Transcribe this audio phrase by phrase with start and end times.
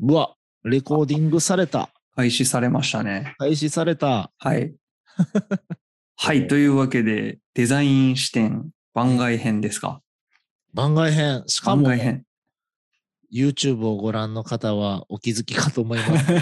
[0.00, 1.90] うわ、レコーディングされた。
[2.14, 3.34] 開始されましたね。
[3.38, 4.32] 開始された。
[4.38, 4.74] はい。
[6.16, 6.46] はい。
[6.46, 10.00] というわけで、デザインシテン番外編ですか？
[10.72, 11.42] 番外編。
[11.46, 12.24] しかも、番外編。
[13.32, 16.32] YouTube をご覧の方はお気づきかと思います。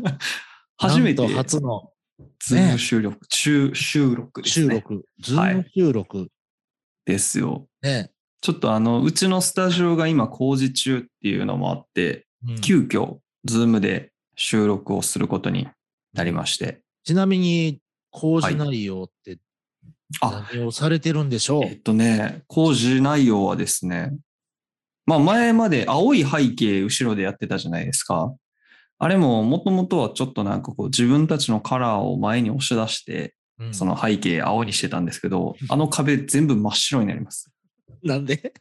[0.76, 1.92] 初めて初の
[2.40, 4.74] ズーム収録、収収録ですね。
[4.76, 6.28] 収録、ズーム収録。
[7.06, 7.66] ですよ。
[7.82, 8.10] ね。
[8.40, 12.27] ちょっとあの、うちのスタジオが今工事中っていうのもあって、うん
[12.60, 15.68] 急遽、ズームで収録をすることに
[16.12, 16.82] なりまして。
[17.04, 19.38] ちなみに、工事内容って
[20.20, 24.16] あ、何をされてるんでしょう、えっとね、工事内容はですね、
[25.04, 28.34] まあ前まで青い背景後ろでやってたじゃないですか。
[28.98, 37.50] あれももともとはちょっとなんかこう自分たちのカラーを前に押し出して、うんその背景青にしてたんですけど、あの壁全部真っ白になります。
[38.02, 38.52] なんで？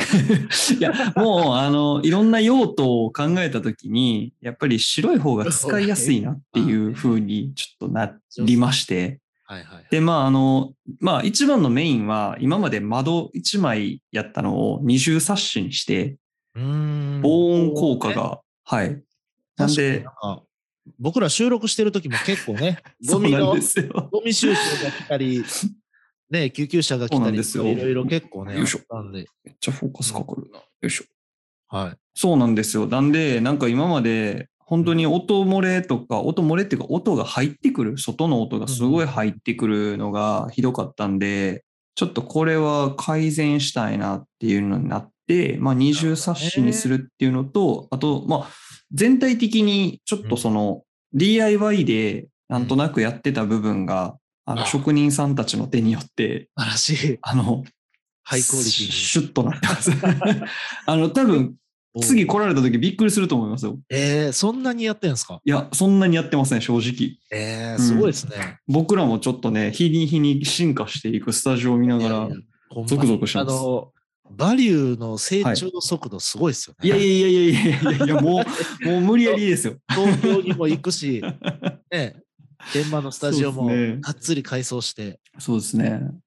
[0.78, 9.20] いや、もう、あの、いろんな用途を考えたときに、やっぱり白い方が使いやすいなっていう風にちょっとなりまして。
[9.44, 9.86] はいはい。
[9.90, 16.16] で、まあ、あの、まあ、一番のメインは、今まで窓一枚やったのを二重サッシにして、
[16.54, 18.10] 防音効果。
[18.12, 19.02] が、はい。
[19.56, 20.04] なんで
[20.98, 24.08] 僕ら収録してる時も結構ね、 ゴミのですよ。
[24.10, 25.44] ゴミ収集が来たり、
[26.30, 30.58] ね、救急車が来たり、んですよいろいろ結構ね、よいしょあったんで、めっちゃフォーカスかかるな。
[30.58, 31.04] よいしょ。
[31.68, 31.96] はい。
[32.14, 32.86] そうなんですよ。
[32.86, 41.64] なんで、なんか今まで、本当に音漏れとか、音漏れっていうか、音が入ってくる、外の音がすごい入ってくるのがひどかったんで、
[41.96, 48.48] ちょっとこれは改善したいなっていうのになって、まあ二重サッシにするっていうのと、あと、まあ
[48.92, 50.82] 全体的にちょっとその
[51.14, 54.16] DIY でなんとなくやってた部分が、
[54.52, 57.18] あのあ職人さんたちの手によって、素晴らしい。
[57.22, 57.64] あの、
[58.22, 59.90] ハイクオリティシュッとなってます。
[60.86, 61.54] あの、多分、
[61.94, 62.02] に。
[62.02, 63.78] 次来られた時びっくりすると思いますよ。
[63.90, 65.40] えー、そんなにやってんすか？
[65.44, 67.16] いや、そんなにやってません、正直。
[67.32, 68.58] えー、すごいですね。
[68.68, 72.28] 僕らもちょっとね、日に日に進化していくスタジオを見ながら
[72.86, 73.92] ゾクゾクしますあの、
[74.30, 76.88] バリューの成長速度すごいですよね。
[76.88, 78.44] いやいやいやいやいやいやいや、も
[78.82, 79.74] う、もう無理やりですよ。
[79.90, 81.20] 東京にも行くし、
[81.90, 82.16] ね、
[82.74, 83.66] 現場のスタジオも
[84.00, 85.20] がっつり改装して。
[85.38, 86.00] そうですね。
[86.02, 86.20] うん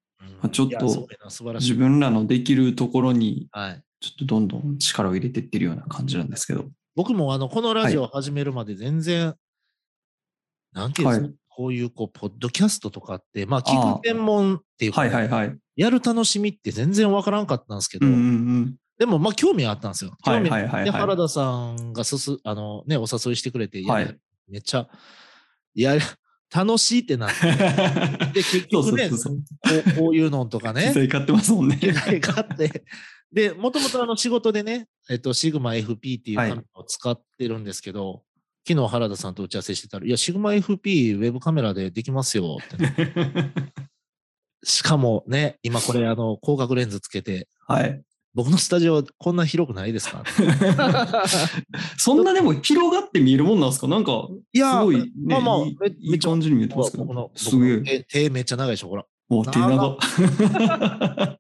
[0.52, 1.08] ちょっと。
[1.56, 3.84] 自分らのできるところに、はい。
[4.02, 6.66] ちょっとどんどん力を入れてってるような感じなんですけど。
[6.96, 9.36] 僕もあの、このラジオを始めるまで全然、
[10.74, 15.56] なんていうんですか、はいこういう、こう、ポッドキャストとかって、まあ、聞ああく専門っていうか、はいはいはい。
[15.76, 18.24] やる楽しみって全然わからんかったんですけど、うんうんう
[18.62, 18.76] ん。
[18.98, 20.16] でも、まあ、興味はあったんですよ。
[20.24, 24.18] はい興味あって、はいはいはい原田さんがすす、あの、ね、お誘いしてくれて、はい
[24.50, 24.88] めっちゃ、
[25.76, 25.94] いや、
[26.54, 27.48] 楽しいってなって、
[28.32, 29.10] で、結局ね、
[29.98, 31.78] こういうのとかね、機材買ってますもんね。
[31.78, 32.84] 機材買って、
[33.32, 38.24] で、もともとあの仕事でね、えっと、シグマ FP っていうカメラを使ってるんですけど、
[38.68, 43.74] 昨日原田さんと打ち合わせしてたら、いや、シグマ FP ウェブカメラでできますよって。
[44.64, 48.02] しかもね、今これあの、広角レンズつけて、はい。
[48.36, 50.24] 僕のスタジオこんな広くないですか？
[51.98, 53.88] そんなでも広がって見えるもんなんですか？
[53.88, 55.76] なんか、いやすごい、ね、まあまあい
[56.16, 57.32] い感じに見えてますけど僕の、。
[57.36, 58.04] すげえ。
[58.04, 59.06] 手手めっちゃ長いでしょ、ほら。
[59.30, 59.98] お手長。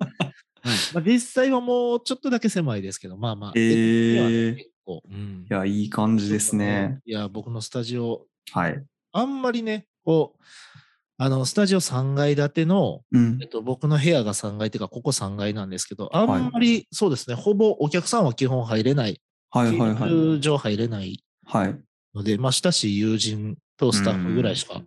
[0.93, 3.51] まあ、実際はもうちょっとだけ狭いですけど、まあまあ。
[3.55, 6.99] えー結構、うんいや、いい感じですね。。
[7.05, 8.83] いや、僕のスタジオ、はい。
[9.13, 10.43] あんまりね、こう、
[11.23, 13.47] あの、スタジオ3階建ての、うんえっ。
[13.47, 20.09] と、僕の部屋が3階っていうか、ここ3階なんですけど、あんまり、そうですね、ほぼお客さんは基本入れない、はいはいはい。
[20.09, 21.79] 通常入れないはい。
[22.13, 24.81] ので、まあ、親しい友人とスタッフぐらいしか、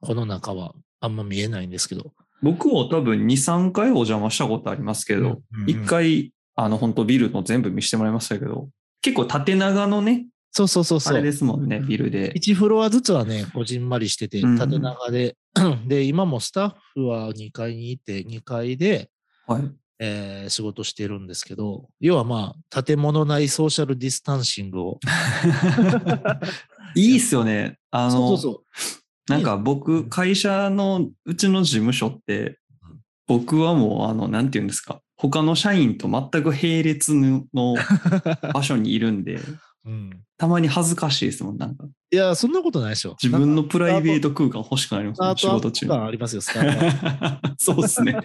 [0.00, 2.12] この中はあんま見えないんですけど。
[2.40, 8.68] 僕も多分2、3回お邪魔したことありますけど、うんうんうん1回、あの、本当ビルの全部見せてもらいましたけど、
[9.02, 11.14] 結構縦長のね、そうそうそうそう。
[11.14, 12.32] あれですもんね、ビルで。
[12.34, 15.36] 1フロアずつはね、こじんまりしてて、うん縦長で、
[15.86, 19.10] で、今もスタッフは2階にいて、2階で、
[19.48, 19.62] はい。
[19.98, 25.00] えー仕事してるんですけど、要はまあ、建物内ソーシャルディスタンシングを。
[26.94, 27.78] いいっすよね。
[27.90, 28.90] あの、そうそうそ
[29.28, 29.32] う。
[29.32, 37.74] なんかう僕、ん会社のうちの事務所ってうん、僕はもう、あの、なんて言うんですか、他の社員と全く並列の
[38.54, 39.40] 場所にいるんで、
[39.86, 41.84] うん、たまに恥ずかしいですもん、なんか。
[42.10, 43.16] いや、そんなことないでしょ。
[43.22, 47.54] 自分ののプライベート空間欲しくなりますね、仕事中ありますよ、スタートアップ。
[47.62, 48.18] そうですね。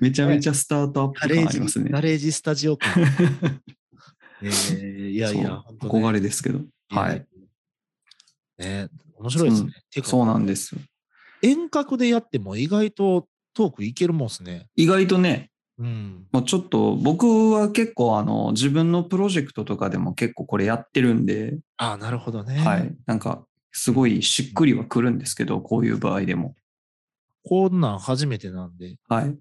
[0.00, 1.90] めちゃめちゃスタートアップ感ありますね。
[1.90, 2.90] ガレージスタジオ感。
[4.42, 5.48] えー、いやいや、ね
[5.80, 6.60] 憧れですけど。
[6.88, 7.26] はい。。
[8.58, 8.88] ね、
[9.18, 9.72] 面白いですね。
[9.98, 10.80] うかそうなんですよ。
[11.42, 14.68] 遠隔でやっても意外とトークいけるもんですね。
[14.76, 16.26] 意外とね、うん。
[16.32, 22.58] まあ、ちょっと僕は結構あの自分のプロジェクトとかでも結構これやってるんで、ああ、なるほどね。
[22.58, 22.94] はい。
[23.06, 26.54] なんかすごいしっくりはくるんですけど、こういう場合でも。
[27.44, 29.36] こんなん初めてなんで、はい。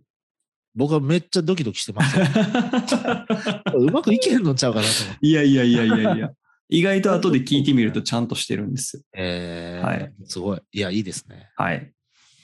[0.74, 2.26] 僕はめっちゃドキドキしてますよ。
[3.76, 5.28] うまくいけんのちゃうかなと思って。
[5.28, 6.32] いやいやいやいやいや。
[6.70, 9.04] 意外と後で聞いてみるとちゃんとしてるんですよ。
[9.14, 10.62] えー、はいすごい。
[10.72, 11.50] いや、いいですね。
[11.58, 11.94] はい。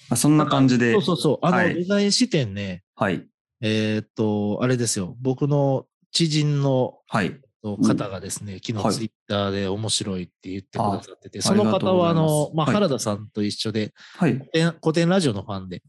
[0.09, 0.91] まあ、そんな感じで。
[0.91, 1.39] そうそうそう。
[1.41, 3.25] あの、はいデザイン視点ね、はい。
[3.61, 5.15] えーっと、あれですよ。
[5.21, 7.39] 僕の知人のはい。
[7.63, 14.33] 方がですね、昨はい日ツイッターで面白いって言ってくださってて、あその方は、あの、まあ、はい原田さんと一緒で、はい。
[14.33, 15.81] 古典古典ラジオのファンで。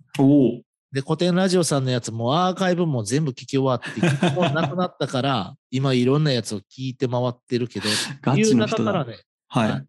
[0.90, 7.88] で、古典ラジオさんのやつもアーカイブも全部聞き終わって、もなくなったから、 今いろんなやつを聞いて回ってるけど、
[8.22, 8.92] ガいうチの人だ。
[8.92, 9.70] 中からね、はい。
[9.70, 9.86] はい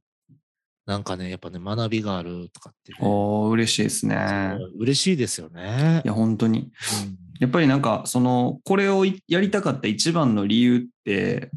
[0.86, 4.58] なんかね、やっぱね、学びがあるとかってね、おお、嬉しいですね。
[4.80, 6.08] 嬉しいですよねい。
[6.08, 6.62] や、本当に。
[6.62, 11.50] うんやっぱりなんか、その、これをいやりたかった一番の理由って、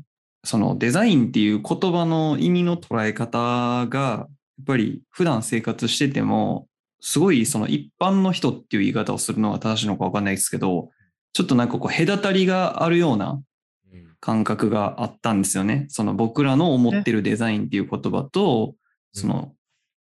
[0.44, 4.26] そのデザインっていう言葉の意味の捉え方が、や
[4.62, 6.68] っぱり普段生活してても、
[7.00, 10.90] すごいその一般の人っていう言い方をするのが正しいのかわかんないですけど、
[11.32, 13.42] ちょっとなんかこう隔たりがあるような
[13.92, 15.86] うん感覚があったんですよね。
[15.88, 18.76] その僕らの思ってるデザインっていう言葉と、
[19.12, 19.52] その、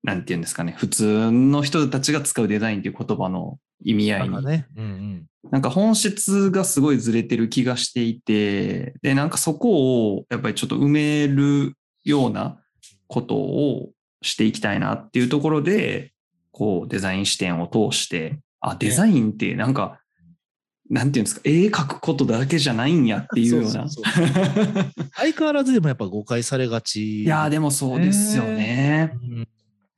[0.02, 5.26] なんていうんですかね、普通の人たちが使うデザインっていう言葉の意味合いんかね、うんうん。
[5.50, 12.58] なんか本質がすごいずれてる気がしていて、で、なんかそこをやっぱりちょっと埋めるような
[13.06, 13.90] ことを
[14.22, 16.12] していきたいなっていうところで、
[16.52, 20.00] こうデザイン視点を通して、あ、デザインってなんか、
[20.90, 23.70] なんていうんですか、絵描くことだけじゃないんやっていうような。
[23.70, 24.04] そうそう
[25.14, 27.22] 相変わらずでもやっぱ誤解されがち。
[27.22, 29.12] いやーでもそうですよね。
[29.22, 29.48] うん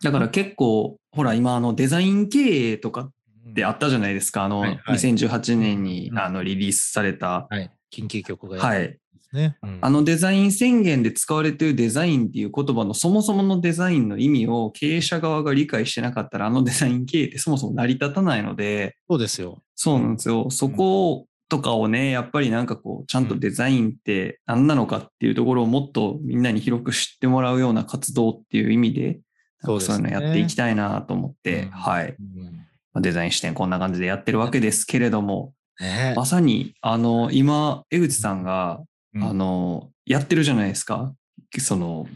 [0.02, 3.10] だから結構、ほら今あのデザイン経営とかっ
[3.54, 4.44] てあったじゃないですか。
[4.44, 7.70] あの、はいはい2018年にうんあのリリースされた、はい。
[7.90, 8.98] 近畿局がやはい。
[9.32, 9.56] ね。
[9.62, 19.62] うんあのデザイン宣言で使われているデザインっていう言葉のそもそものデザインの意味を経営者側が理解してなかったら、あのデザイン経営ってそもそも成り立たないので、そうですよ。
[19.74, 20.50] そうなんですよ。
[20.50, 29.20] そことかをね、やっぱりなんかこう、ちゃんとデザインって何なのかっていうところをもっとみんなに広く知ってもらうような活動っていう意味で、
[29.60, 32.16] そういうのやっていきたいなと思って、うんはい。
[32.18, 32.61] うんまあ
[33.00, 38.80] デザイン視点こんな感じでやってるわけですけれども、ねまさに、あの、今、江口さんが、
[39.14, 41.14] うんあの、やってるじゃないですか。
[41.58, 42.06] その、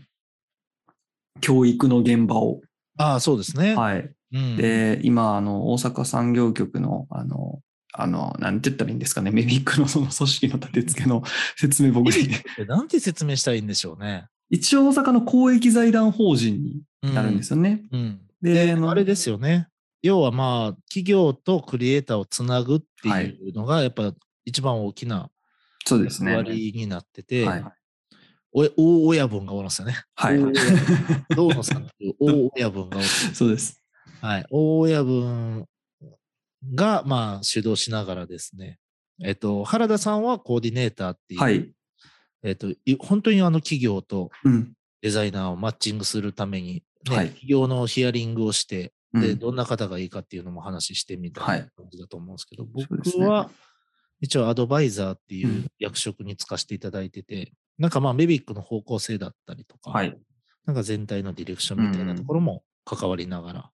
[1.40, 2.60] 教育の現場を。
[2.98, 3.74] ああ、そうですね。
[3.74, 4.10] はい。
[4.32, 7.60] うんで、今、あの、大阪産業局の、あの、
[7.92, 11.22] あの、なんて言ったらいいんですかね、メビックのその組織の立て付けの
[11.56, 12.34] 説明僕に。
[12.58, 14.26] えなんて説明したらいいんでしょうね。
[14.50, 17.82] 一応大阪の公益財団法人になるんですよね。
[17.90, 18.20] うん。
[18.42, 19.68] で、あのあれですよね。
[20.06, 24.12] 要はまあ、企業とクリエイターをつなぐっていうのが、やっぱ
[24.44, 25.30] 一番大きな。
[25.88, 27.64] 役割になってて、はい。
[28.52, 29.94] お大親分がおるんですよね。
[30.14, 30.38] はい
[31.62, 33.06] さんっていう 大親分がおる。
[33.06, 33.82] そうです。
[34.20, 34.46] はい。
[34.50, 35.66] 大親分
[36.74, 38.78] が、まあ、主導しながらですね。
[39.22, 41.70] えっと、原田さんはコーディネーターっていう、はい。
[42.42, 44.72] えっと、い本当にあの企業とうん。
[45.02, 53.50] デザイナーをマッチングするために、ねはい企業のヒアリングをして、で、うんどんな方がいいかっていうのも話してみたいはない感じだと思うんですけど、そうですね僕は
[54.20, 60.16] 一応アドバイザーっていううん役職に就かせていただいてて、なんかまあメビックの方向性だったりとか、はい。
[60.64, 63.70] なんか全体のディレクションみたいなところも関わりながら。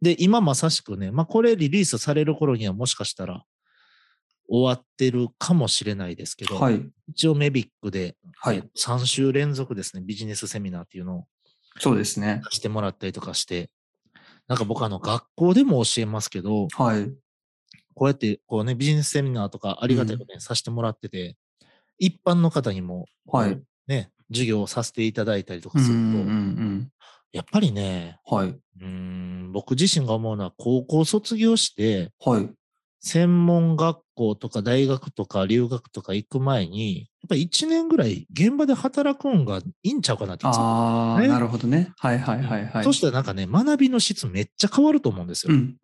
[0.00, 3.44] で、今まさしくね、まあこれリリースされる頃にはもしかしたら
[4.48, 6.80] 終わってるかもしれないですけど、はい。
[7.08, 11.24] 一応メビックで、はいえ3週連続ですね、ビジネスセミナーっていうのを
[11.80, 12.42] そうですね。
[12.50, 13.70] してもらったりとかして、
[14.48, 17.12] なんか僕あの学校でも教えますけど、はい。
[17.94, 21.36] こうやってこうね、ビジネスセミナーとかありがたいことにさせてもらってて、
[21.98, 23.60] 一般の方にも、はい。
[23.86, 26.90] ね、授業をさせていただいたりとうんうかすると、ん
[27.32, 28.38] やっぱりね、うん。
[28.38, 28.48] はい。
[28.48, 32.48] うーん僕自身が思うのは高校卒業して、はい。
[33.00, 41.92] 専門学校とか大学とか留学とか行く前に、やっぱり1年ぐらい現場で働くんがいいんちゃうかなっていつもああ、ねなるほどね。
[41.98, 42.84] はいはいはいはい。
[42.84, 45.54] そしたらなんかね、学びの質めっちゃ変わると思うんですよ。
[45.54, 45.76] うん。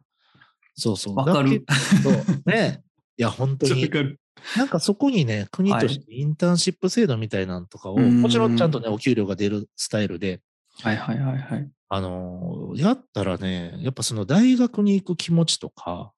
[0.74, 1.16] そうそう。
[1.16, 2.82] わかるだけどね。
[3.16, 3.88] いや、本当に。
[3.88, 4.20] る。
[4.56, 10.40] なんかそこにね、国としてインターンシップ制度みたいなのとかを、もちろんちゃんとね、お給料が出るスタイルで、
[10.82, 11.70] はいはいはいはい。
[11.88, 16.12] あのーやったらね、やっぱその大学に行く気持ちとか、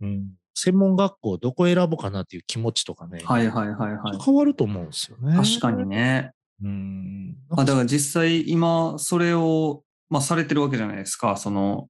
[0.00, 4.18] うん、専門学校どこ選ぼうかなっていう気持ちとかね、はいはいはいはい。
[4.24, 5.36] 変わると思うんですよね。
[5.36, 5.86] 確かに。
[5.86, 6.32] ね。
[6.62, 7.36] うん。
[7.50, 11.36] あだから実際今それを、まあ、されてるわけじゃないですか。
[11.36, 11.88] その、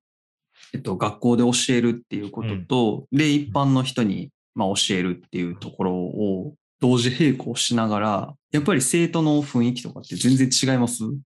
[0.75, 11.05] えっと、学校で教えるっていうことと、で、一般の人にまあ、教えるっていうところを同時並行しながら、やっぱり生徒の雰囲気とかって全然違います？
[11.05, 11.19] う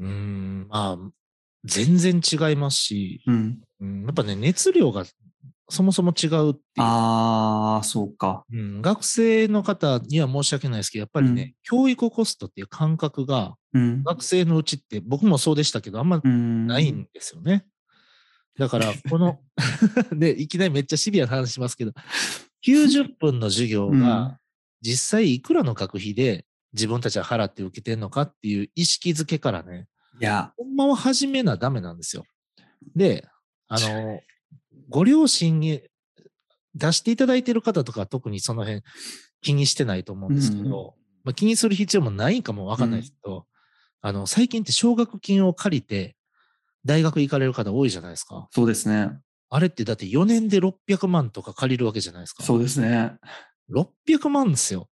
[0.00, 0.98] ーん、まあ、
[1.64, 3.60] 全然違いますし、うん。
[3.80, 5.04] うん、やっぱね、熱量が
[5.70, 6.62] そもそも違うっていう。
[6.78, 8.44] ああ、そうか。
[8.50, 14.02] うん、学生の方には申し訳ないですけど、やっぱりね、うん教育コストっていう感覚が、うん。
[14.02, 16.66] 学生のうちって僕もそうでしたけど、あんまうん。
[16.66, 17.66] ないんですよね。
[18.58, 19.40] だから、この、
[20.12, 21.92] で、 いきなりめっちゃシビアな話しますけど、
[22.66, 24.38] 90分の授業うんが
[24.80, 29.86] 実際いくらの学費で自分たちは払って受けてんのかっていう意識づけからね、
[30.20, 32.24] いや、ほんまは始めなダメなんですよ。
[32.96, 33.28] で、
[33.68, 34.20] あの、
[34.88, 35.82] ご両親に
[36.74, 38.82] 出していただいている方とかは特にその辺
[39.40, 40.68] 気にしてないと思うんですけど、うん
[41.24, 43.46] まあ、気にする必要もないかもわかんないですけど、
[44.00, 46.16] あの、最近って奨学金を借りて
[46.84, 48.48] 大学行かれる方多いじゃないですか。
[48.50, 49.10] そうですね。
[49.50, 52.42] あれってだって4年で600万とか借りるわけじゃないですか。
[52.42, 53.12] そうですね。
[53.70, 54.88] 600万ですよ。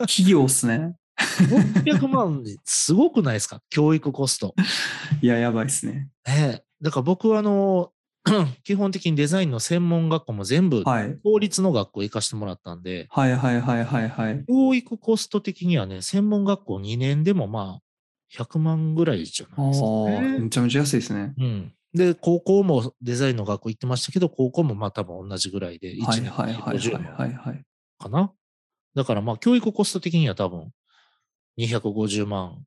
[0.00, 0.96] 企業っすね。
[1.16, 3.60] 600万すごくないですか？
[3.70, 4.54] 教育コスト。
[5.20, 6.08] いや、やばいっすね。
[6.26, 7.91] ねえだから僕はあの、
[8.64, 11.18] 基本的にデザインの専門学校も全部はい。
[11.24, 14.44] 公立の学校行かしてもらったんで、はいはいはいはいはい。
[14.46, 20.48] 教育コスト的にはね、専門学校2年でもまあ、100万ぐらいじゃあないですか、あ、めね。
[20.50, 21.34] ちゃめちゃ安いですね。
[21.36, 21.74] うん。
[21.94, 27.62] で、高校もデザインの学校行ってましたけど、高校もまあ多分同じぐらいで、1年はいはいはい50はい万はいはい。
[27.98, 28.32] かな？
[28.94, 30.70] だからまあ、教育コスト的には多分
[31.58, 32.62] 250万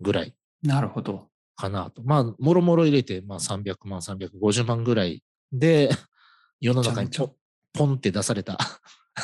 [0.00, 1.28] ぐらいなるほど。
[1.56, 2.02] かなと。
[2.02, 5.90] まあ、もろもろ入れて、まあ300万、350万ぐらいで、
[6.60, 7.34] 世の中にポ
[7.72, 8.58] ポンって出された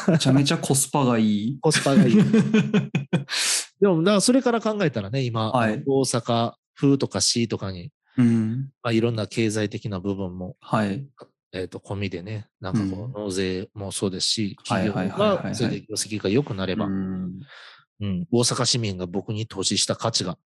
[0.08, 1.58] めちゃめちゃコスパがいい。
[1.60, 2.16] コスパがいい。
[3.80, 8.70] でも、だからそれから考えたらね、今、はい大阪風とか市とかに、うん。
[8.82, 11.06] まあ、いろんな経済的な部分も、はい。
[11.52, 17.40] えっ、と、込みでね、なんかこうんう、納税もそうですし、はい企業が、それで業績が良くなれば、ううん、
[18.00, 20.36] ん大阪市民が僕に投資した価値が。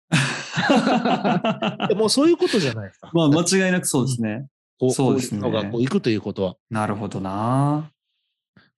[1.88, 3.10] で もうそういうことじゃないですか。
[3.14, 4.46] まあ、間違いなくそうですね。
[4.78, 6.54] こそうですね公立の学校行くということは。
[6.70, 7.90] なるほどな。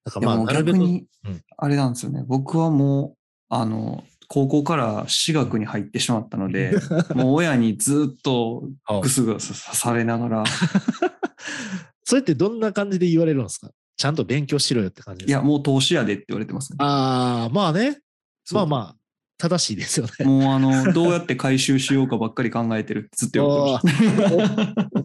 [0.05, 2.25] だからまあ、逆にうん、あれなんですよね。
[2.27, 3.17] 僕はもう、
[3.49, 6.75] あの、高校から私学に入ってしまったので、
[7.15, 10.45] もう親にずっとあぐすぐす刺されながら、
[12.05, 13.71] それってどんな感じで言われるんですか？
[13.97, 15.41] ちゃんと勉強しろよって感じですか？
[15.41, 16.77] いや、もう投資やでって言われてますね。
[16.81, 18.01] ああ、まあね。
[18.53, 18.97] まあまあ、
[19.49, 20.25] 正しいですよね。
[20.25, 23.89] もうあの、どうやって回収しようかばっかり考えてるってずっと言われて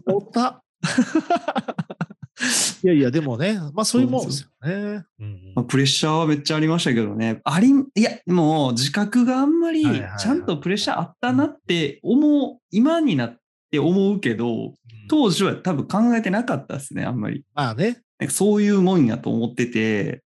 [0.06, 0.64] ました。
[2.82, 5.04] いやいや、でもね、まあそういうもんですよね。
[5.18, 7.42] うんまあプレッシャーはめっちゃありましたけどね。
[7.44, 9.84] あり、いや、もう自覚があんまり
[10.18, 13.36] ちゃんとプレッシャーあったなって思う、今になっ
[13.70, 14.72] て思うけど、
[15.10, 17.44] 当時は多分考えてなかったですね、あんまり。
[17.54, 20.22] まあね、そういうもんやと思ってて、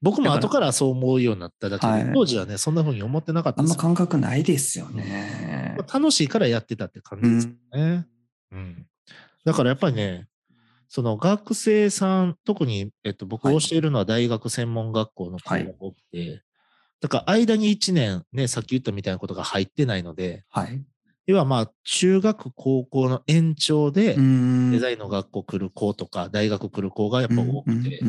[0.00, 3.68] 僕も後からそう思うようになっただけで、はい当時はね、そんな風に思ってなかったあん。
[3.68, 5.74] ま感覚ないですよね。
[5.78, 8.06] まあ楽しいからやってたって感じですよね。
[8.52, 8.86] うん。
[9.44, 10.28] だからやっぱりね、
[10.88, 16.42] その学生さん、特に、えっと、僕はい教えるのは大学専門学校の子が多くて、
[17.00, 20.82] だから間に1年、ね、さっき言ったみたいなことが入ってないので、はい。
[21.26, 28.02] 要はまあ、中学、高校の延長で、んデザインの学校来る子とか、大学来る子がやっぱ多くて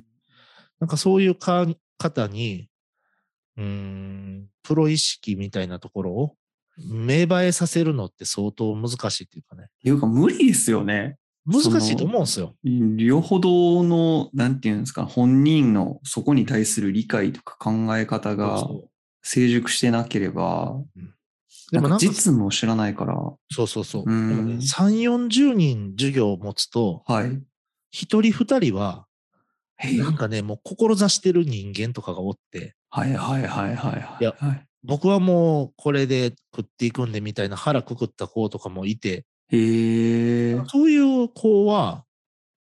[0.79, 1.67] なんかそういうか
[1.97, 2.69] 方に、
[3.57, 6.35] うーん、プロ意識みたいなところを
[6.77, 9.67] 芽生えさせるのって相当難しいっていうかね。
[9.83, 11.17] いうか無理ですよね。
[11.45, 12.55] 難しいと思うんですよ。
[12.63, 18.67] よほどの、なんていうんですか、本人のそこに対する理解とか考え方が
[19.23, 20.75] 成熟してなければ、
[21.71, 23.15] でもなんか、実務を知らないから、
[23.51, 24.05] そうそうそう。
[24.05, 27.41] でうんもね、3、40人授業を持つと、はい。
[27.91, 29.05] 一人二人は、
[29.97, 34.17] なんかね、もう志してる人間とかがおって、はいはいはいはいはい。
[34.21, 40.61] いやはい僕はもうこれで食っていくんでみたいな腹くくった子とかもいて、へえ。
[40.67, 42.05] そういう子は、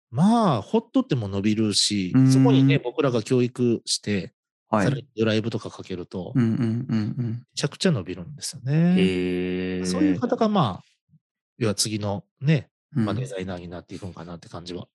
[0.10, 4.34] まあ、ほっとっても伸びるしうん、そこにね、僕らが教育して、
[4.70, 4.86] はい。
[4.86, 8.96] さらにドライブとかかけると、めうんうんうんちゃくちゃ伸びるんですようん。
[8.96, 9.02] ね。
[9.02, 9.86] へえ。
[9.86, 10.84] そういう方が、まあ、
[11.58, 14.88] 要は次のね、うんまあ、デザイナーになっていくんかなって感じは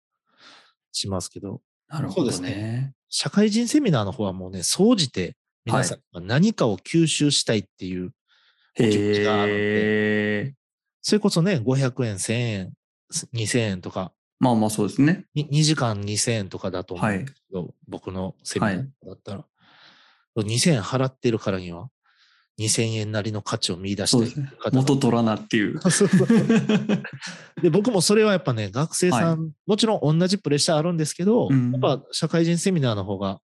[0.93, 1.61] しますけど、
[1.92, 2.94] なるほどそうですね。
[3.11, 8.14] 社会人セミナーの方はもうね、総じて皆さんが何かを吸収したいっていう、
[8.80, 10.54] お気持ちがあるんで。
[11.02, 12.72] それこそね、500円、1000円、
[13.34, 15.26] 2000円とか、まあまあそうですね。
[15.34, 19.44] に2時間2000円とかだと思うんですけど、僕のセミナーだったら、
[20.37, 21.90] 2000円払ってるからには、
[22.59, 25.80] 2000円なりの価値を見出してね元取らなっていう。
[27.62, 33.40] で僕もそれはやっぱね、学生さん、もちろん同じプレッシャーあるんですけど、うんやっぱ社会人セミナーの方が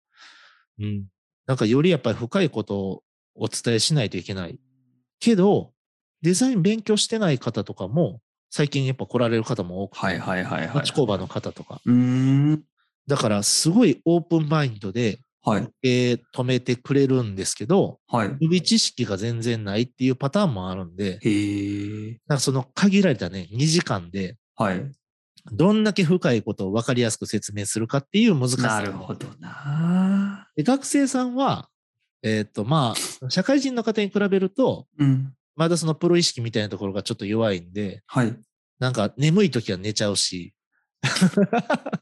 [0.78, 1.06] うん。
[1.46, 3.02] なんかよりやっぱり深いことを
[3.34, 4.58] お伝えしないといけない。
[5.20, 5.72] けど、
[6.22, 8.20] デザイン勉強してない方とかも、
[8.50, 10.76] 最近やっぱ来られる方も多くて、はいはいはいはい。
[10.76, 11.80] 町工場の方とか。
[13.06, 15.68] だから、すごいオープンマインドで、はい。
[15.84, 18.28] えー止めてくれるんですけど、はい。
[18.40, 22.18] 予備知識が全然ないっていうパターンもあるんで、へえ。
[22.26, 24.82] なんかその限られたね、2時間で、はい。
[25.52, 28.62] どんだけ深いことを分かりやすく説明するかっていう難しさ。
[28.62, 30.48] なるほどな。
[30.56, 31.68] で学生さんは、
[32.24, 35.32] えっ、と、まあ、社会人の方に比べると、うん。
[35.54, 38.36] まだそのプロ意識みたいなところがちょっと弱いんで、はい。
[38.80, 40.55] なんか眠い時は寝ちゃうし。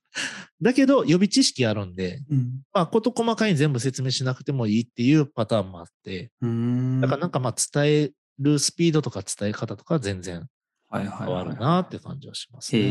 [0.62, 2.62] だけど予備知識あるんで、うん。
[2.72, 6.30] まあ、事細かに全部説明しなくてもいいっていうパターンもあって。
[7.00, 10.46] だからなんかまあ伝えるスピードとか伝え方とかは全然
[10.90, 12.80] 変わるなって感じはしますね。
[12.80, 12.84] へ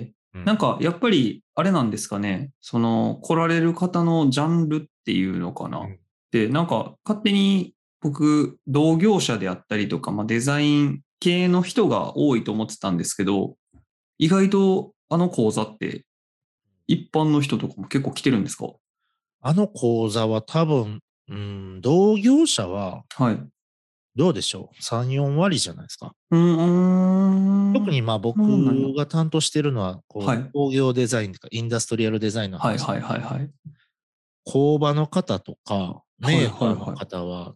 [0.02, 2.50] うんなんかやっぱりあれなんですかね。
[2.60, 5.78] その来られる方のジャンルっていうのかな。
[5.78, 5.98] うん
[6.30, 13.56] で、なんか勝手に僕、同業者であったりとか、まあ、デザイン系の人が多いと思ってたんですけど、
[14.18, 16.04] 意外とあの講座って
[16.86, 18.72] 一般の人とかも結構来てるんですか？
[19.40, 23.38] あの講座は多分、うん、同業者ははい。
[24.16, 26.12] どうでしょう ?3、4割じゃないですか。
[26.32, 27.72] うーん。
[27.72, 28.40] 特にまあ僕
[28.96, 33.50] が担当してるのはこう、はい工業デザインとかインダストリアルデザインの話、はいはいはいはい。
[34.44, 37.54] 工場の方とかはいメーカーの方は、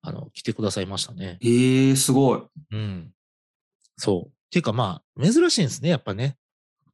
[0.00, 1.38] あの来てくださいましたね。
[1.42, 2.42] ええすごい。
[2.70, 3.12] うん。
[3.98, 4.28] そう。
[4.28, 6.38] っていうかまあ珍しいんですね、やっぱね。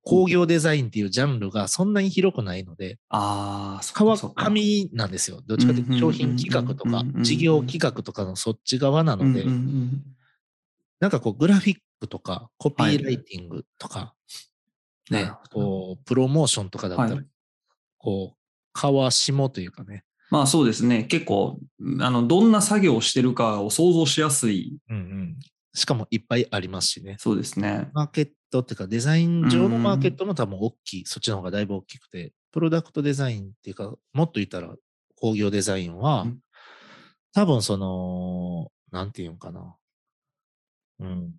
[0.03, 3.83] 工業デザインっていうジャンルがそんなに広くないので、ああ、
[4.17, 4.31] そ。
[4.31, 5.43] 紙なんですよ。
[5.47, 9.45] どっちかというと商品企画とか事業企画とかのそっち側なので
[11.01, 14.15] なんかこうグラフィックとかコピーライティングとか、
[15.11, 17.25] ねこうプロモーションとかだったら、はい
[18.01, 18.37] こう、
[18.73, 21.05] 川下というかね、まあそうですね。
[21.05, 21.59] 結構、
[22.01, 24.79] あの、どんな作業をしてるかを想像しやすい。
[25.75, 27.17] しかもいっぱいありますしね。
[27.19, 27.89] そうですね。
[27.93, 34.75] マーケットっていうかデザイン上のマーケットも多分大きい、そっちの方がだいぶ大きくて、プロダクトデザインっていうか、もっと言ったら
[35.17, 36.39] 工業デザインは、うん
[37.33, 39.77] 多分その、なんていうんかな。
[41.01, 41.35] うん。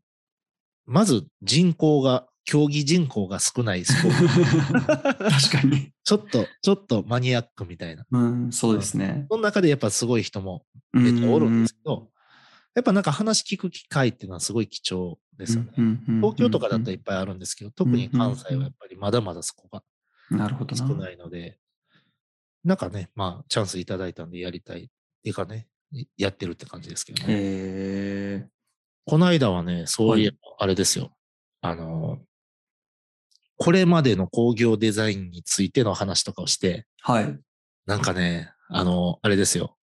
[0.85, 5.51] まず人口が、競技人口が少ないスポーツ。
[5.51, 5.91] 確かに。
[6.03, 8.05] ちょっと、ちょっとマニアックみたいな。
[8.09, 9.27] うん、そうですね。
[9.29, 12.09] その中でやっぱすごい人もめめっちゃおるんですけど、
[12.73, 15.71] やっぱなんか話聞く機会っていうのはすごい貴重ですよね。
[16.21, 19.83] 東京とかだったらいっぱいあるんですけど、特に関西はやっぱりまだまだそこが
[20.29, 20.87] なるほどな。
[20.87, 21.57] 少ないので、
[22.63, 24.87] なんかね、まあチャンスいただいたんでやりたいっ
[25.23, 25.67] ていうかね、
[26.17, 27.33] やってるって感じですけどね。
[27.33, 27.37] へ
[28.45, 28.47] え。
[29.05, 31.11] この間はね、そういえばあれですよ。
[31.61, 32.19] あの、
[33.57, 37.39] これまでの工業デザインについての話とかをして、はい。
[37.85, 39.75] なんかね、あの、あれですよ。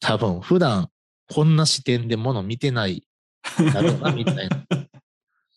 [0.00, 0.90] 多分普段
[1.32, 3.04] こんな視点でもの見てない
[3.72, 4.66] だろうな、みたいな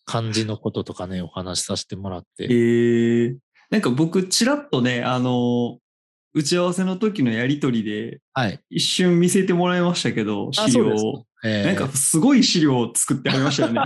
[0.04, 2.44] 感じのこととかね、お話しさせてもらって。
[2.44, 3.36] へえ。
[3.70, 5.78] なんか僕、ちらっとね、あの、
[6.32, 8.60] 打ち合わせの時のやりとりで、はい。
[8.70, 11.26] 一瞬見せてもらいましたけど、資料を。
[11.44, 13.82] えーなんかすごい資料を作ってありましたよね。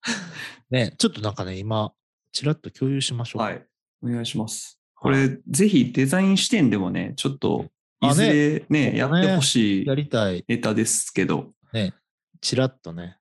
[0.70, 1.92] ね、ちょっとなんかね、今、
[2.32, 3.44] ちらっと共有しましょうか。
[3.44, 3.64] はい。
[4.02, 4.80] お願いします。
[4.94, 7.66] こはいれ、ぜひデザイン視点でもね、ちょっと、
[8.00, 10.44] いあずれね、ねやってほしいやりたい。
[10.46, 11.50] ネタですけど。
[11.72, 11.94] ね、
[12.40, 13.18] ちらっとね。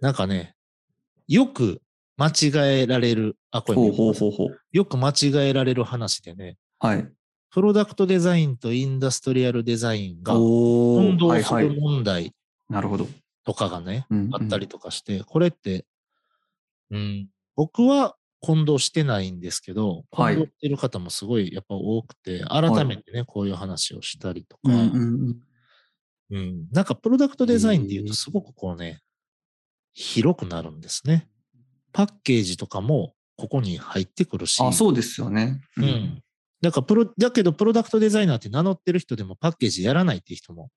[0.00, 0.54] なんかね、
[1.26, 1.82] よく
[2.16, 4.60] 間違えられる、あ、これほうほうほうほう。
[4.72, 7.08] よく間違えられる話でね、はい。
[7.50, 11.80] プロダクトデザインとインダストリアルデザインがお混同する。
[11.80, 12.32] 問題
[12.68, 13.08] なるほど。
[13.44, 15.86] とかがね、うんうんあったりとかして、これって、
[16.90, 25.36] うん、僕は混同してないんですけど、はい混同してる方もすごいやっぱ多くて、改めてね、こういう話をしたりとか、うんうんうん
[26.30, 29.00] うん、なんかプロダクトデザインっていうとすごくこうね、
[29.94, 31.28] 広くなるんですね。
[31.92, 35.60] パッケージとかもここに入ってくるし、あ、そうですよね。
[35.76, 35.80] う。
[35.80, 36.22] ん。
[36.60, 40.70] だからプロ、だけどプロダクトデザイナーって名乗ってる人でもパッケージやらないっていう人も、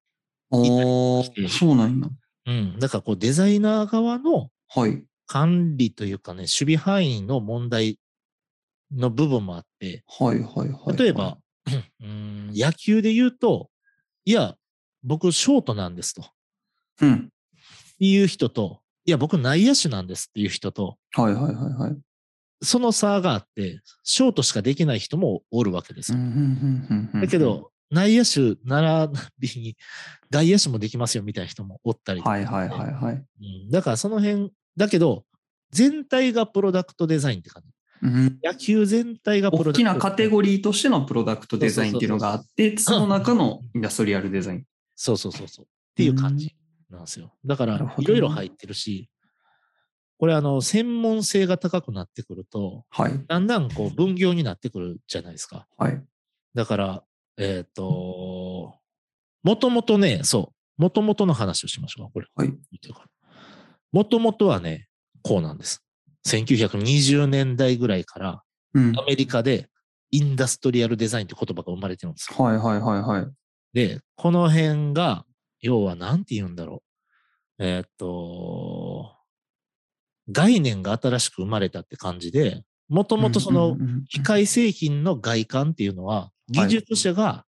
[0.52, 2.08] おーそうなんや。
[2.48, 2.80] うん。
[2.80, 5.04] だからこうデザイナー側のはい。
[5.32, 7.98] 管理というかね、守備範囲の問題
[8.94, 10.98] の部分もあって、はいはいはい。
[10.98, 11.38] 例えば、
[12.04, 13.70] うん、野球で言うと、
[14.26, 14.56] いや、
[15.04, 16.26] 僕ショートなんですと。
[17.00, 17.30] うん。
[18.00, 21.98] いう人と、いや、僕内野手なんですっていう人と、はいはいはいはい。
[22.62, 26.18] その差があって、ショートしかできない人もおるわけですよ。
[27.22, 29.78] だけ、ど、内野手ならびに
[30.30, 33.14] 外野手もできますよみたいな人もおったりとかはいはいはいはい。
[33.16, 35.26] うんだからその辺、だけど、
[35.72, 37.70] 全体がプロダクトデザインって感じ。
[38.04, 44.66] うん野球全体がプロダクト大きなカテゴリーとしてのプロダクトデザインっていうのがあって、その中のインダストリアルデザイン。
[44.96, 45.66] そうそうそうそう。
[45.66, 46.56] っていう感じ
[46.90, 47.34] なんですよ。
[47.46, 49.10] だからいろいろ入ってるし、
[50.22, 53.26] これ、あの、専門性が高くなってくると、はい。
[53.28, 55.66] だんだんこう分業になってくるじゃないですか。
[55.78, 56.00] はい。
[56.54, 57.04] だから、
[57.38, 58.76] えっ、と、
[59.42, 62.28] もともとね、そう、もともとの話をしましょうか、これ。
[62.36, 62.54] はい。
[63.92, 64.88] もともとはね、
[65.24, 65.84] こうなんです。
[66.28, 69.00] 1920年代ぐらいから、うん。
[69.00, 69.70] アメリカで
[70.12, 72.44] インダストリアルデザインって言葉が生まれてるんですよ。
[72.44, 73.28] はいはいはいはい。
[73.74, 75.26] で、この辺が、
[75.62, 76.84] 要は何て言うんだろ
[77.60, 77.66] う。
[77.66, 79.16] えーっと、
[80.32, 83.78] 概念が新しく生まれたって感じで、もともとその
[84.10, 87.46] 機械製品の外観っていうのは、技術者が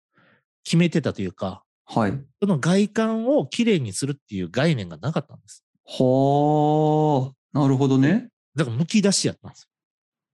[0.64, 2.12] 決めてたというか、はい。
[2.40, 5.65] その外観をきれいにするっていう概念がなかったんです。
[5.88, 8.28] はあ、なるほどね。
[8.54, 9.68] だから剥き出しやったんですよ。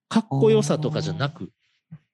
[0.08, 1.50] かっこよさとかじゃなく、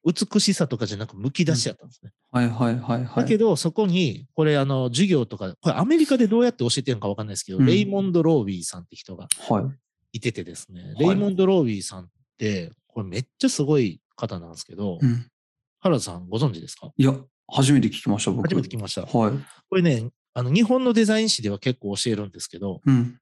[0.05, 2.13] 美しさとかじゃなく剥き出しやったんですね。
[2.31, 3.23] はいはいはいはい。
[3.23, 9.65] だけど、そこに、これ、あの、授業とか、これアメリカでどうやって教えてるのかわかんないですけど、うんレイモンド・ロービーさんって人がはい。
[10.13, 15.27] いててですね、いレイモンド・ロービーさんって、これめっちゃすごい方なんですけど、うん。
[15.81, 16.91] 原田さんご存知ですか？
[16.97, 17.15] いや、
[17.47, 18.49] 初めて聞きました、僕。
[18.49, 19.03] 初めて聞きました。
[19.03, 19.33] はい。
[19.69, 23.19] これね、あの、日本のデザイン誌では結構教えるんですけど、うん。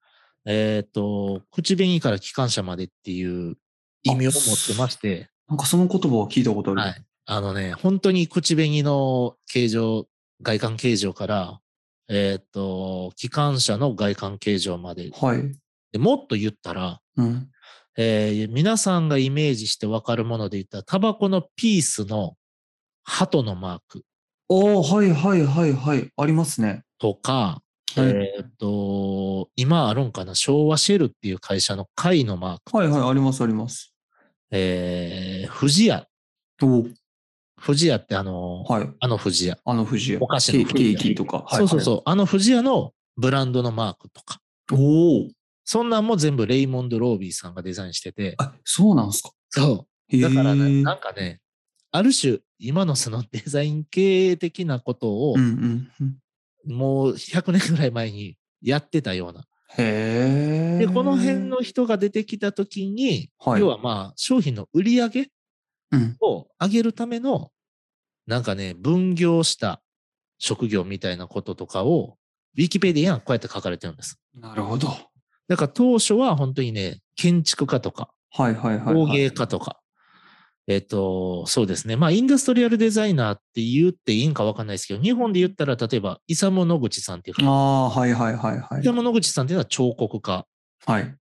[0.46, 3.56] えっ、と、口紅から機関車までっていう
[4.04, 6.80] 意味を持ってまして、なんかその言葉を聞いたことある。
[6.80, 7.04] はい。
[7.26, 10.06] あのね、本当に口紅の形状、
[10.42, 11.60] 外観形状から、
[12.08, 15.10] えっ、と、機関車の外観形状まで。
[15.12, 15.42] はい。
[15.90, 17.48] でもっと言ったら、うん。
[17.98, 22.36] えー皆さんがイメージしてわかるもので言ったら、タバコのピースの
[23.02, 24.04] 鳩のマーク
[24.48, 26.08] おー、はいはいはいはい。
[26.16, 26.84] ありますね。
[26.98, 27.62] とか、
[28.02, 32.76] はいえっ、と、今あるんかな、昭和シェルっていう会社の貝のマーク。
[32.76, 33.94] はいはい、ありますあります。
[34.50, 36.06] えー、富士屋。
[36.62, 36.94] おー
[37.64, 38.90] 富士屋ってあの、はい。
[39.00, 39.58] あの富士屋。
[39.64, 40.18] あの富士屋。
[40.20, 41.44] お菓子のケケーキとか。
[41.46, 42.02] はいそうそうそう。
[42.04, 44.40] あの富士屋のブランドのマークとか。
[44.72, 45.28] おお。
[45.64, 48.34] そんなんも全部レイモンド・ロービーさんがデザインしてて。
[48.38, 49.30] あ、そうなんですか？
[49.48, 50.20] そう。
[50.20, 51.40] だからね、なんかね、
[51.90, 56.18] ある種、今のそのデザイン系的なことをうん、うんうん。
[56.66, 59.44] もう100年ぐらい前にやってたような。
[59.78, 60.86] へえ。
[60.86, 65.28] で、この辺の人が出てきたときに、はい要はまあ、商品の売り上げ
[65.92, 66.16] うん。
[66.20, 67.50] を上げるための、
[68.26, 69.80] なんかね、分業した
[70.38, 72.16] 職業みたいなこととかを、
[72.56, 74.18] ウィキペディアにはこうやって書かれてるんです。
[74.34, 74.88] なるほど。
[75.48, 79.16] だから当初は本当にね、建築家とか、はいはいはい、工はい。
[79.16, 79.78] 芸家とか、
[80.68, 81.96] えっと、そうですね。
[81.96, 88.92] まあ、インダストリアルデザイナーって言っていいんかわかんないですけど、日本で言ったら、例えば、イサム・ノグチさんっていうか、ああ、はいはいはいはいイサ。
[88.92, 90.44] ム・ノグチさんっていうのは彫刻家
[90.86, 91.14] はい。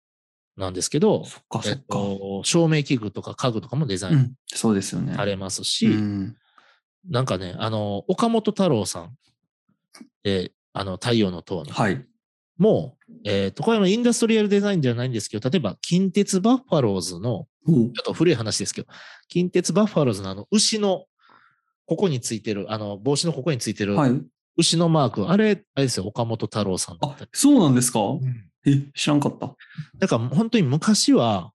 [0.56, 1.84] なんですけど、そっかそえっっか。
[1.90, 4.32] と、照明器具とか家具とかもデザインうん。
[4.46, 5.14] そうですよね。
[5.14, 6.36] されますし、うん。
[7.10, 9.16] なんかね、あの、岡本太郎さん、
[10.24, 12.02] えあの、太陽の塔の、はい。
[12.56, 18.88] もう、えっと、これはインダストリアルデザインではないんですけど、例えば、近鉄バッファローズの、ちょっと古い話ですけど、
[19.28, 21.06] 近鉄バッファローズのあの、牛の、
[21.86, 24.20] ここについてる、あの、帽子のここについてる、はい。
[24.56, 28.00] 牛のマーク、あれ、あれですよ、岡本太郎さんだったり。、あそうなんですか？
[28.00, 29.54] うんえ、知らんかった。
[29.98, 31.52] だから本当に昔は、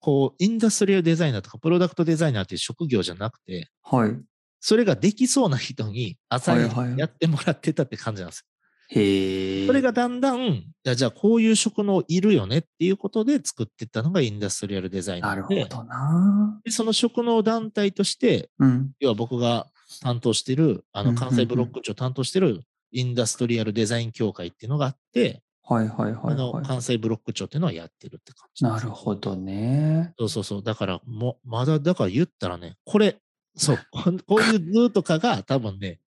[0.00, 4.16] こう、インダストリアルデザイナーとかプロダクトデザイナーっていう職業じゃなくて、はい。
[4.60, 8.46] それができそうな人に朝にはいはいやってもらってたって感じなんですよ。
[8.88, 9.66] へえ。
[9.66, 16.60] それがだんだん、じゃあこういう職能いるよねっていうことで作っていったのがインダストリアルデザイナなるほどな。
[16.64, 18.90] でその職能団体として、うん。
[19.00, 19.66] 要は僕が
[20.02, 26.64] 担当してる、あの関西ブロック長担当してるインダストリアルデザイン協会っていうのがあって、はいはいはいあのはい。
[26.64, 30.14] 関西ブロック長っていうのはやってるって感じなるほどね。
[30.18, 30.62] そうそうそう。
[30.62, 33.18] だから、もう、まだ、だから言ったらね、これ、
[33.54, 36.00] そう、こんこういう図とかが多分ね、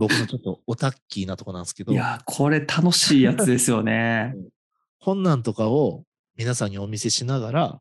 [0.00, 4.34] 僕のちょっとオタッキーなとこなんですけどい、や、これ楽しいやつですよね。
[4.98, 6.04] こんなんとかを
[6.36, 7.80] 皆さんにお見せしながら、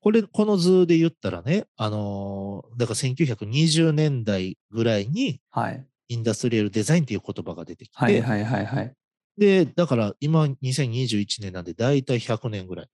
[0.00, 5.86] これ、この図で言ったらね、あのーだから1920年代ぐらいにはい。
[6.08, 8.92] インダストリアルデザインっていう言葉が出てきて、はいはいはいはい。
[9.38, 12.86] で、だから今2021年なんで大体100年ぐらい。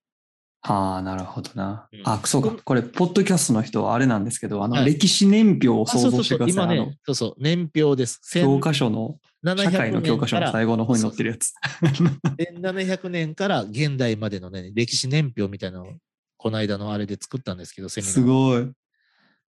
[0.63, 2.01] はあ、なるほどなうん。
[2.05, 2.55] あ、そうか。
[2.63, 6.53] これ、ポッドキャストの人はあれなんですけど、あの、はい歴史年表をあ想像してください。
[6.53, 8.21] 今あのね、そうそう、年表です。
[8.33, 11.53] 教科書の、1700社会の教科書の最後の方に載ってるやつ。
[12.61, 15.87] 1700年から現代までのね、歴史年表みたいなのを、
[16.37, 18.13] この間のあれで作ったんですけど、セミナー。
[18.13, 18.71] すごい。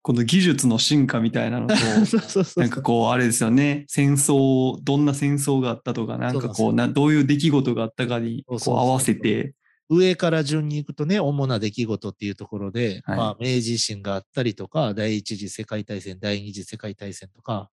[0.03, 2.61] この技術の進化みたいなのと、 そうそうそう。
[2.61, 3.83] なんかこう、あれですよね。
[3.87, 9.53] 戦争、どんな戦争があったとか、なんかそうなんこう、などういう出来事があったかにこうそうそうそう合わせて、
[9.93, 13.17] 上から順に行くとね、主な出来事っていうところで、はい。
[13.17, 17.69] まあ、明治維新があったりとか、第一次世界大戦、第二次世界大戦とか、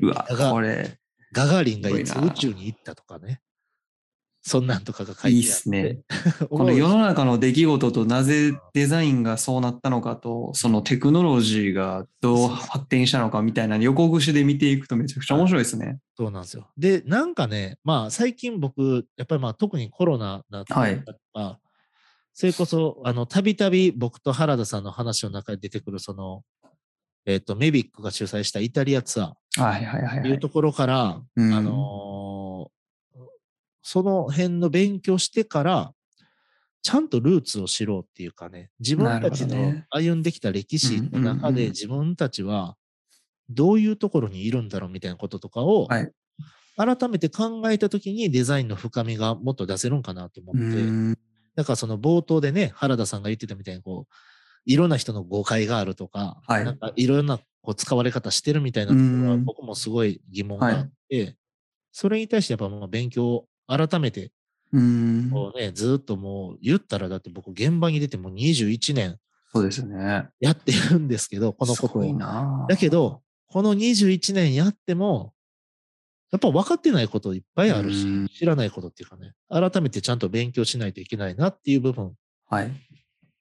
[0.00, 0.98] うわ、これ、
[1.32, 3.40] ガガーリンがいつ宇宙に行ったとかね。
[4.42, 5.30] そんなんとかが書いてあって。
[5.32, 5.98] いいっすね。
[6.48, 15.98] この世の中の出来事となぜデザインがそうなったのかと、そのテクノロジーがどう発展したのかみたいな横串で見ていくとめちゃくちゃ面白いですね。
[16.16, 16.68] そうなんですよ。
[16.78, 21.58] で、なんかね、まあ最近僕、やっぱりまあ特にコロナだったりとか、
[22.32, 26.42] それこそ、あの、たびたび僕と原田さんの話の中で出てくる、その、
[27.26, 30.30] えっ、と、メビックが主催したイタリアツアはいはいはい、はい。
[30.30, 32.79] いうところから、うんあのー
[33.82, 35.92] その辺の勉強してから、
[36.82, 42.76] ちゃんとルーツを知ろうっていうかね、自分たちの歩んできた歴史の中で自分たちは
[43.50, 46.12] どういうところにいるんだろうみたいなこととかを、はい。
[46.76, 51.12] 改めて考えたときにデザインの深みがもっと出せるんかなと思うって、ん。
[51.54, 54.14] だからその冒頭でね、原田さんが言ってたみたいにこう、
[54.64, 56.64] いろんな人の誤解があるとか、はい。
[56.64, 61.36] なんかいろんなこう使われ方してるみたいなところはうん僕もすごい疑問があって、
[61.92, 64.32] それに対してやっぱもう勉強を改めて
[64.72, 65.30] うん。
[65.56, 69.18] ね、ずっともう言ったらだって僕現場に出てもう21年
[69.52, 70.28] そうですね。
[70.38, 72.14] やってるんですけど、このことを。
[72.14, 75.32] なだけど、この21年やっても、
[76.30, 82.14] やっぱ分かってないこといっぱいあるしうん、知らないことっていうかね、改めてちゃんと勉強しないといけないなっていう部分
[82.48, 82.70] はい。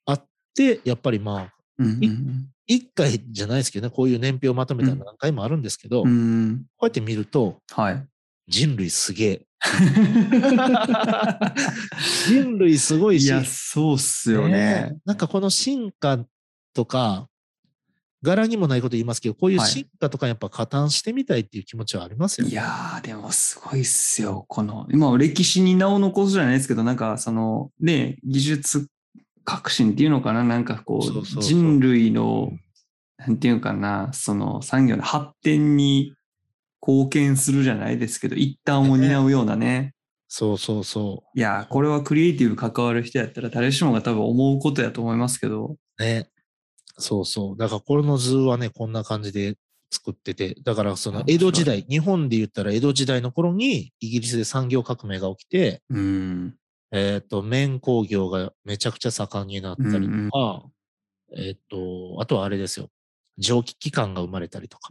[0.07, 6.53] あって、やっぱりまあ、うんうん一回じゃないですけどね、こういう年表をまとめたら何回もあるんですけど、うこん。
[6.53, 8.07] うやって見ると、はい。
[8.49, 9.45] 人類すげえ。
[12.27, 14.91] 人類すごいし、いや、そうっすよねね。
[14.93, 16.19] えなんかこの進化
[16.73, 17.27] とか、
[18.21, 22.51] 柄にもないこと言いますけど、こういうはい進化とかやっぱ加担してみたいっていう気持ちはありますよね。
[22.51, 24.45] いやー、でもすごいっすよ。
[24.47, 28.88] この、今、歴史に名を残すじゃないですけど、なんか、その、ね、技術
[29.45, 30.43] 革新っていうのかな？
[30.43, 32.51] なんかこう人類の、
[33.17, 36.13] なんていうかな、その産業の発展に
[36.89, 39.93] 貢献するじゃないですけど、一端を担うようなね。
[40.28, 46.04] そうそうそいやー、これはクリエイティブ関わる人やったら誰しもが多分思うことやと思いますけど、う。
[46.04, 46.30] ね。
[46.97, 47.58] そうそう。
[47.58, 49.56] だからこれの図はね、こんな感じで
[49.91, 56.56] 作ってて、だからその江戸時代、日本で言ったら江戸時代の頃にイギリスで産業革命が起きて、うん。
[56.91, 60.63] えっ、と、綿工業がめちゃくちゃ盛んになったりとか、
[61.36, 62.89] えっ、と、あとはあれですよ。
[63.39, 64.89] 蒸気機関が生まれたりとか。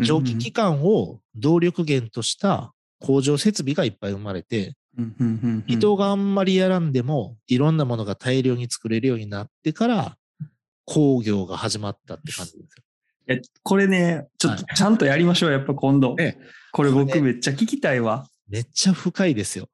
[0.00, 4.74] 蒸気機関を動力源とした工場設備がいっぱい生まれて、
[5.66, 10.16] 人があんまりやらんでも、いろんなものが大量に作れるようになってから、
[10.84, 12.84] 工業が始まったって感じですよ。
[13.28, 16.14] いやこれね、ちょっとちゃんとやりましょう、やっぱ今度。
[16.14, 16.38] ね
[16.72, 18.26] これ僕めっちゃ聞きたいわ。
[18.48, 19.68] めっちゃ深いですよ。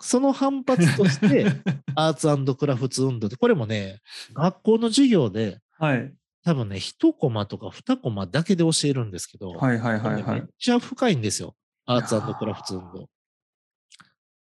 [0.00, 1.46] その反発として、
[1.94, 2.14] アー
[2.46, 4.00] ツクラフト運動で、これもね、
[4.34, 6.12] 学校の授業で、はい。
[6.44, 10.42] 多分ね、一コマとか二コマだけで教えるんですけど、はいはいはいはいめっ。
[10.58, 11.56] ちゃ深いんですよ。
[11.86, 13.08] アーツクラフト運動。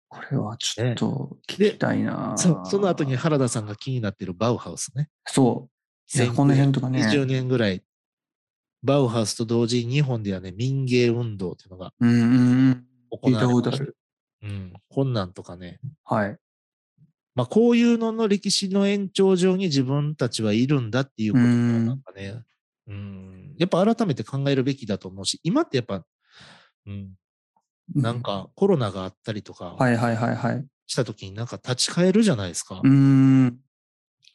[0.09, 5.09] これはちょっと聞きたいな、そその後に原田さんが気になってるバウハウスね。
[5.27, 6.27] そう。
[6.35, 7.05] この辺とかね。
[7.07, 7.83] 20年ぐらい、
[8.83, 12.27] バウハウスと同時に日本ではね、民芸運動っていうのがうんうんう
[12.71, 12.85] ん。
[13.11, 13.97] 行われ聞いたことましたある。
[14.43, 15.79] うん、こんなんとかね。
[16.05, 16.37] はい。
[17.35, 22.43] まあ、こういうのの歴史の延長上に自分たちはいるんだっていうことがうんなんかね、
[22.87, 26.05] うん、やっぱ改めて考えるべきだと思うし、今ってやっぱ、
[26.87, 27.11] うん、
[27.95, 30.65] なんかコロナがあったりとかはいはいはいはい。
[30.87, 32.89] した時になんか立ち返るじゃないですかう。
[32.89, 33.59] ん。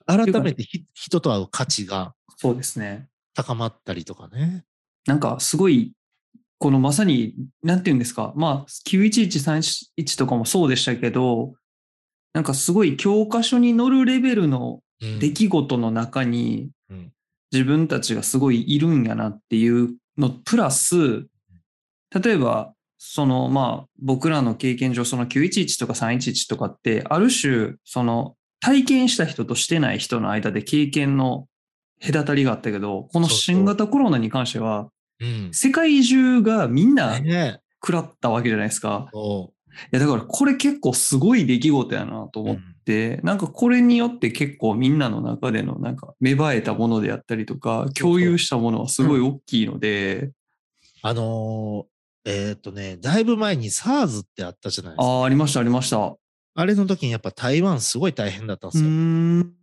[0.06, 3.08] 改めてひ人と会う価値がそうですね。
[3.36, 4.64] 高まったりとかね。
[5.06, 5.94] なんかすごい、
[6.58, 11.54] このまさに、なんていうんですか、まあ、91131とかもそうでしたけど、
[12.34, 15.20] なんかすごい教科書に載るレベルのうん。
[15.20, 17.12] 出来事の中にうん。
[17.52, 21.26] 自分たちがすごいいるんやなっていうのプラス
[22.14, 31.48] 例えばそのまあ僕らの経験上その911とか311とかってある種その体験した人としてない人の間で経験の
[32.06, 34.90] 隔たりがあったけどこの新型コロナに関しては
[35.22, 35.50] うん。
[35.52, 39.10] 世界中がみんなね食らったわけじゃないですか。
[39.92, 42.44] やだからこれ結構すごい出来事やなとう。
[42.44, 50.32] 思っうんで、なんかこれによって結構みんなの中でのなんか芽生えたものであったりとか、共有したものはすごい大きいので、
[51.04, 55.04] あのーえーっとね、だいぶ前に SARS ってあったじゃないですか。
[55.06, 56.16] ああ、ありました、ありました。
[56.56, 58.90] あれの時にやっぱ台湾すごい大変だったんでうすよ。
[58.90, 59.54] ーん。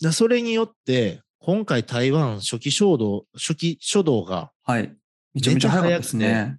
[0.00, 4.94] でそれによって、今回台湾初期衝動、初期初動がはい。
[5.34, 6.58] めちゃめちゃ早かったですめね。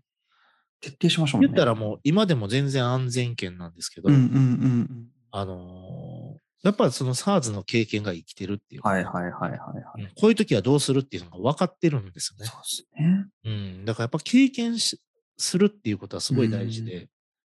[0.81, 1.47] 徹底しましょうね。
[1.47, 9.55] 言ったらもう今でも全然安全圏なんですけど、うんうんうんあのーやっぱその SARS の経験が生きてるっていうか、はいはいはいはいは
[9.99, 10.01] い。
[10.01, 12.49] うんこういう時はどうするっていうのが分かってるんですよね。
[12.49, 13.25] そうですね。
[13.45, 13.49] う
[13.81, 13.85] ん。
[13.85, 14.99] だからやっぱ経験し
[15.37, 17.07] するっていうことはすごい大事で、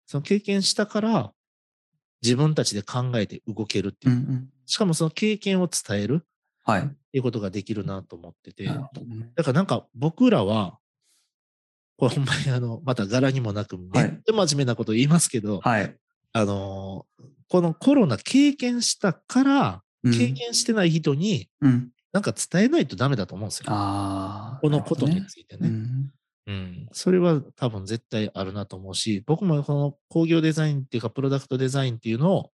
[0.07, 1.33] その経験したから
[2.21, 4.17] 自分たちで考えて動けるっていう。
[4.17, 4.49] うんうん。
[4.67, 6.27] しかもその経験を伝えるっ
[6.65, 6.83] はい。
[6.83, 8.65] ていうことができるなと思ってて。
[8.65, 8.91] だか
[9.47, 10.79] らなんか僕らは、
[11.97, 13.91] これほんまにあの、また柄にもなく、めっ
[14.25, 15.97] ちゃ真面目なこと言いますけど、はい。
[16.33, 21.91] あのーこのコロナ経験したから、うん経験してない人にうん。
[22.13, 23.67] なんか伝えないとダメだと思うんですよ。
[23.69, 24.59] ああ。
[24.61, 25.69] このことについてね。
[25.69, 26.11] うん。
[26.47, 26.89] うん。
[26.93, 32.51] それは多分絶対あるなと思うし、僕もこの工業デザインっていうか、プロダクトデザインっていうのを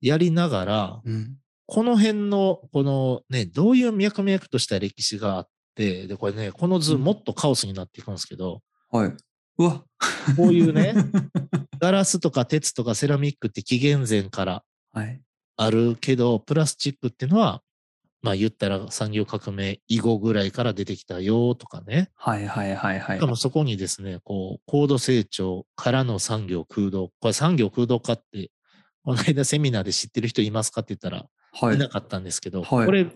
[0.00, 1.36] やりながら、うん。
[1.66, 8.60] この辺の、このね、どういう脈々とした歴史があって、で、これね、この図うんもっとカオスになっていくんですけど、
[8.90, 9.12] はい。
[9.58, 9.84] うわ。
[10.36, 10.94] こういうね、
[11.78, 15.20] ガラスとか鉄とかセラミックって紀元前からはい。
[15.56, 17.62] あるけど、プラスチックっていうのは、
[18.22, 22.10] まあ言ったら産業革命以後ぐらいから出てきたよとかね。
[22.14, 23.26] はいはいはいはいしか。
[23.26, 27.10] もそこにですね、こう、高度成長からの産業空洞。
[27.20, 28.50] これ産業空洞化って、
[29.04, 31.78] この間セミナーで知ってる人いますかって言ったら、はいい。
[31.78, 33.06] なかったんですけど、はいこれ、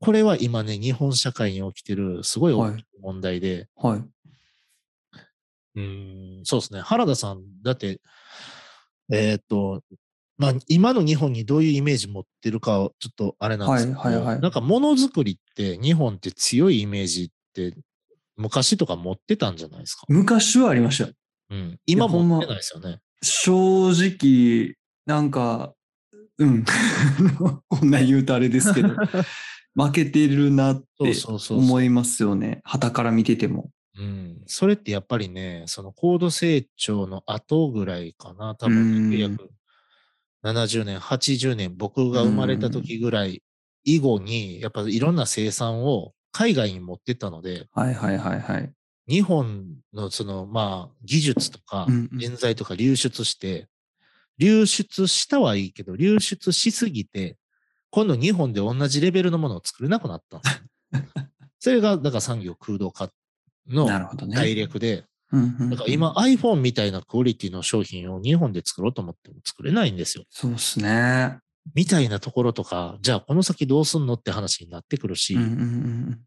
[0.00, 3.98] これは今ね、日本社会に起きてるすごい大きい問題で、はい。
[3.98, 6.80] うーん、そうですね。
[6.80, 8.00] 原田さん、だって、
[9.12, 9.82] えーっと、
[10.36, 17.74] まあ、今の日本にどういうイメージ持ってるかはちょっとあれなんですけど、はいはいはいなんかものづくりって日本って強いイメージって
[18.36, 20.04] 昔とか持ってたんじゃないですか？
[20.08, 21.10] 昔はありました。
[21.50, 23.00] うん、今持ってないですよね。
[23.20, 25.74] 正直、なんか、
[26.38, 26.64] うん。
[27.66, 28.90] こんな言うとあれですけど、
[29.74, 31.14] 負けてるなって
[31.50, 32.60] 思いますよね。
[32.64, 33.70] 旗から見てても。
[33.98, 39.38] うん、それってやっぱりね、その高度成長の後ぐらいかな、多う分ん
[40.44, 43.42] 1970年、80年、僕が生まれた時ぐらい
[43.84, 48.72] 以後に、やっぱいろんな生産を海外に持ってったので、はいはいはいはい。
[49.08, 53.66] 日本のその、まあ、技術とか人材とか流出して、
[54.38, 57.36] 流出したはいいけど、流出しすぎて、
[57.90, 61.02] 今度日本で同じレベルのものを作れなくなったんですよ。
[61.60, 63.10] それが、だから産業空洞化
[63.68, 63.86] の。
[64.28, 70.24] 大略で、だから今 iPhone みたいなクオリティの商品を日本で作ろうと思っても作れないんですよ。
[70.30, 71.38] そうですね。
[71.74, 75.36] みたいなところとか、じゃあこの先どうすんのって話になってくるし、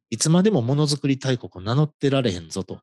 [0.09, 2.81] いつまでもものづくり大国を名乗ってられへんぞと。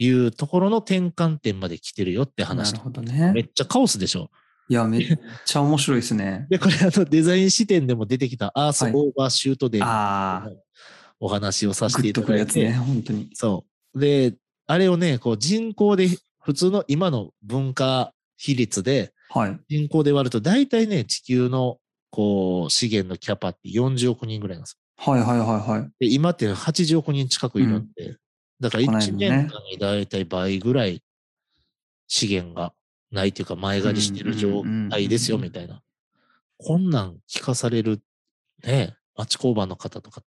[0.00, 2.78] いうところの転換点まで来てるよってな話る。
[2.78, 3.40] ほどめね。
[3.40, 4.30] っちゃカオスでしょ。
[4.68, 6.46] いや、めっちゃ面白いですね。
[6.50, 10.50] で、これあのデザイン視点でも出てきたアースオはいーバーシュートデーああ、
[11.20, 13.30] お話をさせていただいて、くるやつね、本当に。
[13.34, 14.00] そう。
[14.00, 14.34] で、
[14.66, 16.08] あれをね、こう人口で、
[16.40, 19.58] 普通の今の文化比率で、はい。
[19.68, 21.78] 人口で割ると、大体ね、地球の
[22.10, 24.78] こう資源のキャパって40億人ぐらいなんです。
[24.96, 26.06] はいはいはいはい。
[26.06, 28.16] で、今って80億人近くいるんで、
[28.60, 31.02] だから1こないだね年間に大体倍ぐらい
[32.08, 32.72] 資源が
[33.10, 35.82] ないというか前借りしてる状態ですよ、みたいな。
[36.58, 38.00] こんなん聞かされる、
[38.64, 40.22] ね、町工場の方とか、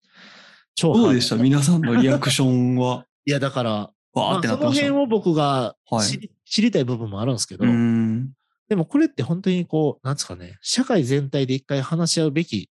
[0.74, 3.06] 超どうでした皆さんのリアクションは。
[3.26, 4.86] いや、だから、わまあ、ーってなそってました。
[4.86, 7.64] の辺を僕がはい知り,、知りたい部分もあるんですけど。
[7.64, 12.70] でもこれって本当にこう、なんですかね、社会全体で一回話し合うべき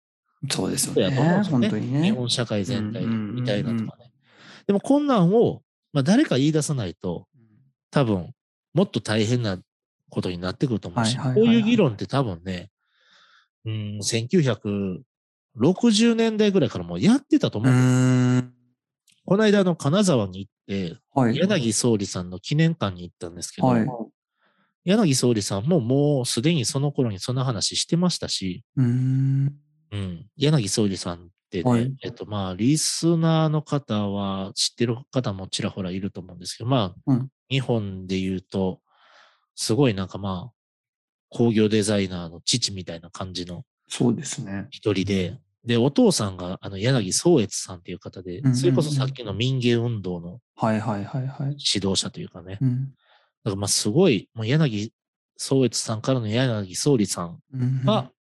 [0.50, 1.10] そうですよね。
[1.10, 1.44] ですよね。
[1.44, 2.04] 本当にね。
[2.04, 4.12] 日本社会全体みたいなとかね。
[4.68, 5.62] でもこんなんを、
[5.94, 7.28] まあ、誰か言い出さないと、
[7.92, 8.34] 多分、
[8.74, 9.58] もっと大変な
[10.16, 12.72] ことになってくると思うし、はいはいはいはいこういう議論って多分ね、
[13.66, 17.76] うん、1960年代ぐらいからもうやってたと思うう。
[19.26, 21.36] この間、あの、金沢に行って、はい。
[21.36, 23.88] 柳総理さんの記念館に行ったんですけど、はい
[24.88, 29.56] 柳総理さんももうすでにその頃にその話してましたし、うーん。
[29.92, 38.80] うん、柳総理さんってね、はいえっとまあ、リスナーの方は知ってる方もちらほらいると思うんですけど、まあ、うん日本で言うと、
[39.56, 40.54] すごいなんかまあ、
[41.30, 44.68] 工業デザイナーの父みたいな感じのそうですね。
[44.72, 51.58] 一人で、で、お父さんがあの柳宗悦さんっていう方でそれこそさっきの民芸運動のはいはいはいはい。
[51.74, 52.86] 指導者というかね、うん。
[52.86, 52.92] だ
[53.46, 54.94] からまあすごい、もう柳
[55.38, 58.12] 宗悦さんからの柳総理さんうんが、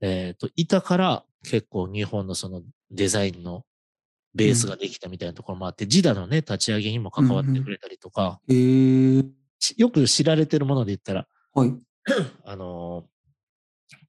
[0.00, 3.64] えっ、と、いたから結構日本のそのデザインの
[4.34, 9.22] ベースができたみたいなところもあって、ジダのね、立ち上げにも関わってくれたりとか、へえ。
[9.22, 9.26] し
[9.76, 11.74] よく知られてるもので言ったら、はい。
[12.44, 13.18] あのー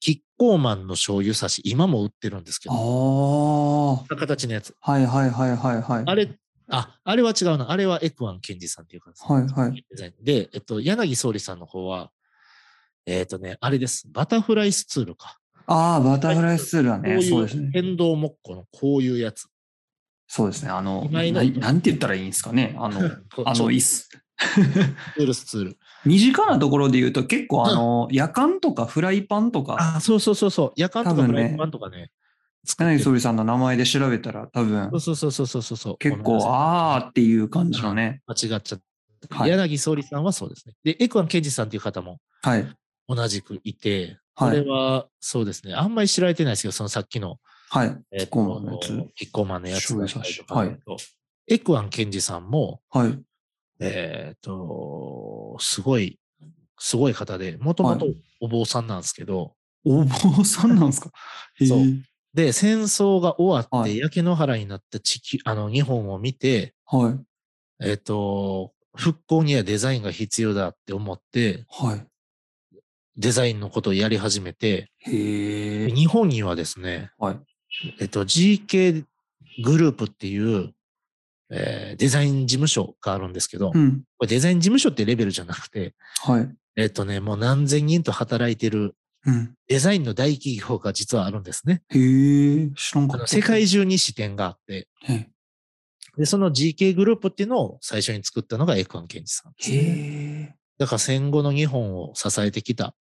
[0.02, 2.76] キッコーマンの醤油差し、今も売ってるんですけああ。
[2.76, 4.70] ど、は形のやつ。
[4.70, 6.04] いはいはいはいはい。
[6.06, 6.38] あれ、
[6.70, 7.72] あ、あれは違うな。
[7.72, 9.24] あれはエクワンケンジさんっていう感じ。
[9.24, 9.86] はいはい。
[10.24, 12.12] で、えっと、柳総理さんの方は、
[13.06, 14.08] えっ、とね、あれです。
[14.12, 15.40] バタフライスツールか。
[15.66, 17.70] ああ、バタフライスツールはね、こういうそうですね。
[17.74, 19.48] 変動木工のこういうやつ。
[20.28, 20.70] そうですね。
[20.70, 21.42] あの、なな
[21.72, 22.76] んて言ったらいいんですかね。
[22.78, 23.00] あの、
[23.46, 24.10] あの、ちょいいっす。
[25.16, 25.78] ツールスツール。
[26.06, 30.74] 身近なところで言うと結構あの、夜間とかフライパンとか、あ、そうそうそうそう。
[30.76, 32.12] 夜間とかフライパンとかね。
[32.78, 35.98] 柳総理さんの名前で調べたら多分そうそうそうそうそうそう。
[35.98, 38.22] 結構あーっていう感じのね。
[38.28, 38.80] 間違っちゃっ
[39.30, 39.36] た。
[39.36, 40.76] はい柳総理さんはそうですね。
[40.84, 42.68] で、エクワンケンジさんという方もはい。
[43.08, 45.74] 同じくいて、はいこれはそうですね。
[45.74, 47.98] あんまり知られてないですけど、そのさっきの、はい。
[48.12, 50.80] えッコーマンのやつキッコーマンのやつはい
[51.52, 53.20] エクワンケンジさんも、はい。
[53.80, 56.20] えっ、と、すごい、
[56.78, 58.08] すごい方で、もともと
[58.40, 59.54] お坊さんなんですけど、
[59.86, 61.12] お坊さんなんですか？
[61.60, 62.02] へそうー
[62.34, 67.18] で、戦争が終わってはい焼け野原になった地球、あの、日本を見て、は
[67.82, 67.86] い。
[67.86, 72.06] えっ、と、復興にはデザインが必要だって思って、はい。
[73.18, 74.92] デザインのことをやり始めて。
[75.06, 77.40] 日本にはですね、はい。
[78.00, 79.06] えっと、GK
[79.64, 80.74] グループっていう、
[81.52, 84.04] えーデザイン事務所があるんですけど、こうん。
[84.22, 86.50] れデザイン事務所ってレベルじゃなくて、はい。
[86.76, 88.96] えっとね、もう何千人と働いてる
[89.26, 89.54] うん。
[89.68, 91.82] デザインの大企業が実はあるんですね。
[91.90, 92.00] へ
[92.62, 92.70] え。
[92.76, 93.28] 知らんかった。
[93.28, 95.28] 世界中に支店があって、へ
[96.18, 100.54] で、その GK グループっていうのを最初に作ったのがエクアンケンジさんです。
[100.78, 102.96] だから戦後の日本を支えてきた。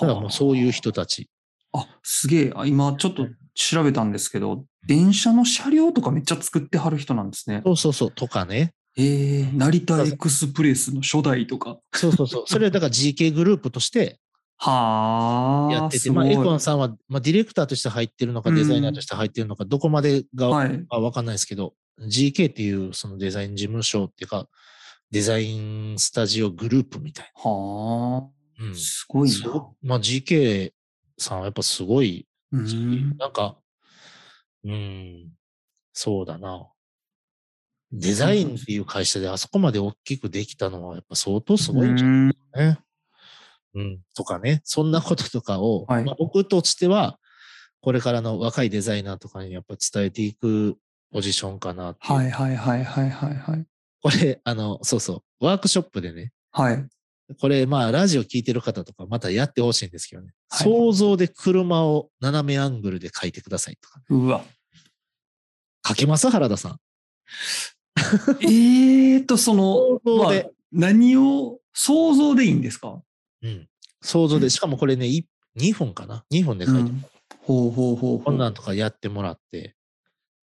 [0.00, 1.28] だからもうそういう人たち。
[1.72, 2.52] あ、すげえ。
[2.56, 3.26] あ今ちょっと
[3.56, 7.62] 調べたんですけど、電車の車両とかめっちゃ作ってはる人なんですね。
[7.64, 8.74] そうそうそう、とかね。
[8.98, 11.78] ええ成田エクスプレスの初代とか。
[11.92, 12.44] そうそうそう。
[12.46, 14.20] それはだから GK グループとして
[14.58, 15.72] はあ。
[15.72, 20.84] やってて、まあ、エクアンさんは、まあ、ディレクターとして入ってるのか、デザイナーとして入ってるのか、どこまでが、はい。
[20.88, 24.48] あわかんないですけど、GK っていうそのデザイン事務所っていうか、
[25.10, 27.50] デザインスタジオグループみたいは
[28.60, 28.66] な。
[28.66, 28.70] うあ。
[28.70, 28.74] ん。
[28.74, 29.68] すごいな。
[29.82, 30.72] まあ GK
[31.18, 33.16] さんはやっぱすごい、うん。
[33.18, 33.56] なんか、
[34.64, 35.30] うん、
[35.92, 36.68] そうだな。
[37.92, 42.78] デザインっていう会社であそこまで大きくできたのはやっぱ相当すごいんじゃうんないね。
[43.74, 47.18] うん、とかね、そんなこととかを、はいまあ、僕としては、
[47.80, 50.76] これからの若いデザイナーとかにやっぱ伝えていく
[51.12, 51.94] ポジションかな。
[51.98, 53.66] はいはいはいはいはいはい。
[54.02, 56.86] これ、あの、そうそう、ワークショップでね、はい。
[57.40, 60.28] これ、まあ、ラジオ聞いてる方とか、またやってほしいんですけどね。
[60.48, 64.00] はい想像で車を斜めアングルで描いてくださいとか。
[64.08, 64.44] うわ。
[65.84, 66.28] 描けます？
[66.30, 66.78] 原田さん。
[68.42, 73.02] えーと、そのまあで、何を想像でいいんですか？
[73.42, 73.68] うん。
[74.02, 75.26] 想像で、しかもこれね、い
[75.58, 77.04] 2分かな ?2 分で描いて、うん
[77.42, 78.20] ほうほうほう。
[78.22, 79.74] こんなんとかやってもらって。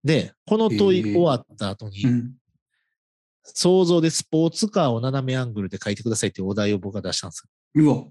[0.04, 2.36] で、この問い終わった後に、うん。
[3.44, 7.44] 想像でスポーツカーを斜めアングルで描いてくださいっていうお題を僕が出したんです
[7.76, 7.84] よ。
[7.84, 8.06] うわ。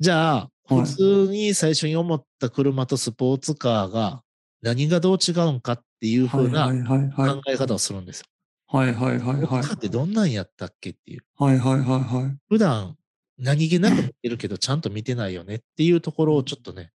[0.00, 4.22] じゃあ、はい普通に最初に思った車とスポーツカーが
[4.62, 6.80] 何がどう違うんかっていう風なはい。
[6.80, 6.98] はい。
[7.10, 7.34] はい。
[7.34, 8.26] 考え方をするんですよ。
[8.66, 8.94] はい。
[8.94, 9.18] はい。
[9.18, 9.36] はい。
[9.36, 9.36] はい。
[9.42, 11.18] スポーツカーってどんなんやったっけってい。
[11.18, 11.20] う。
[11.36, 11.58] はい。
[11.58, 11.80] はい。
[11.80, 12.00] はい。
[12.00, 12.38] はい。
[12.48, 12.96] 普段
[13.36, 15.34] 何気なく見てるけどちゃんと見てない。
[15.34, 15.92] よねってい。
[15.92, 16.92] うところをちょっとね、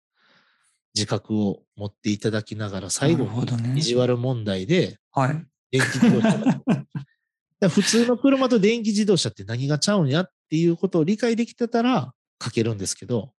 [0.94, 2.18] 自覚を持ってい。
[2.18, 5.46] ただきながら最後なるほどねに意地悪問題ではい。
[5.74, 13.32] 電気自動車 普通の車と電気自動車って何がちゃうんやっていうことを理解できてたら書けるんですけど、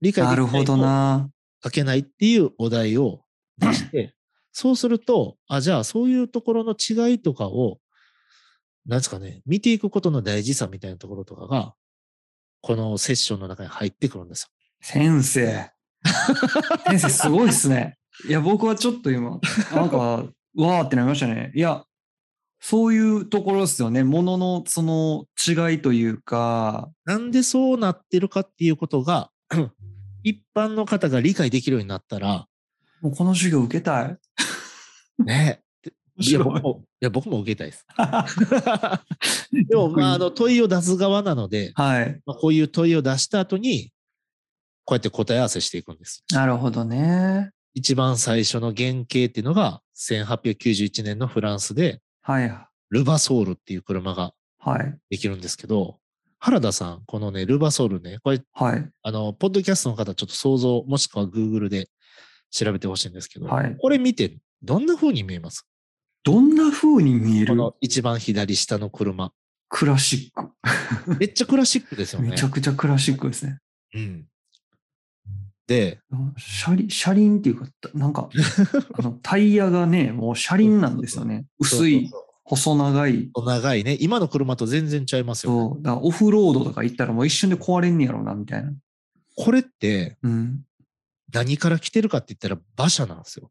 [0.00, 1.28] 理解できな。
[1.62, 3.24] 書けないっていうお題を
[3.58, 4.14] 出して、
[4.52, 7.80] そうすると、あ、じゃあそういうところの違いとかを、
[8.86, 11.74] なんですかね、見ていくことの大事さみたいなところとかが、
[12.60, 14.48] このセッションの中に入ってくるんですよ。
[14.80, 15.70] 先生。
[16.86, 17.98] 先生すごいっすね。
[18.28, 19.40] いや、僕はちょっと今、
[19.72, 20.24] なんか、
[20.56, 21.52] わーってなりましたね。
[21.54, 21.84] いや、
[22.60, 24.04] そういうところですよね。
[24.04, 29.30] もののその違いというか、なんでそうなってるかっていうことが、
[30.24, 32.46] 一般の方が理解できるようになったら、
[33.00, 34.18] もうこの授業受けたい？
[35.24, 35.62] ね、
[36.20, 37.86] いや、僕も、いや、僕も受けたいです。
[39.68, 42.20] でも、まあ、あの、問いを出す側なので、はい。
[42.26, 43.92] まあ、こういう問いを出した後に、
[44.84, 46.24] こうやって答え合わせしていくんです。
[46.32, 47.50] なるほどね。
[47.74, 52.52] 一番最初の原型っていうのが、1891年のフランスで、はい。
[52.90, 54.98] ルバソールっていう車がはい。
[55.10, 55.98] できるんですけど、
[56.38, 58.90] 原田さん、このね、ルバソールね、これ、はい。
[59.02, 61.88] あの、ポッドキャストの方、ちょっと想像、もしくは Google で
[62.50, 65.66] 調べてほしいんですけど、はいこれ見て、どんな風に見えます？
[66.24, 67.46] どんな風に見える？
[67.48, 69.32] この一番左下の車。
[69.68, 70.50] クラシック。
[71.18, 72.30] めっちゃクラシックですよね。
[72.30, 73.58] めちゃくちゃクラシックですね。
[73.94, 74.26] うん。
[75.68, 76.00] で、
[76.38, 78.30] 車輪、車輪っていうか、なんか、
[78.98, 81.44] あのタイヤがね、もう車輪なんですよね。
[81.60, 82.10] 薄い。
[82.42, 83.30] 細長い。
[83.36, 83.98] 長いね。
[84.00, 85.58] 今の車と全然ちゃいますよ、ね。
[85.58, 85.82] そう。
[85.82, 88.72] だからオフロードとか行ったらもう一瞬で壊れんねやろうな、みたいな。
[89.36, 90.64] これってうん。
[91.30, 93.50] 何から来てるかって言ったら馬車なんですよ。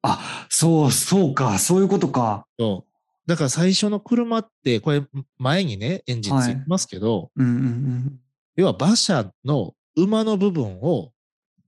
[0.00, 1.58] あ、そう、そうか。
[1.58, 2.46] そういうことか。
[2.58, 3.28] そう。
[3.28, 5.02] だから最初の車って、これ
[5.36, 8.20] 前にね、エンジンついてますけど、うんうんうん。
[8.56, 11.12] 要は馬車の馬の部分を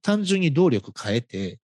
[0.03, 1.59] 単純に動力変えて、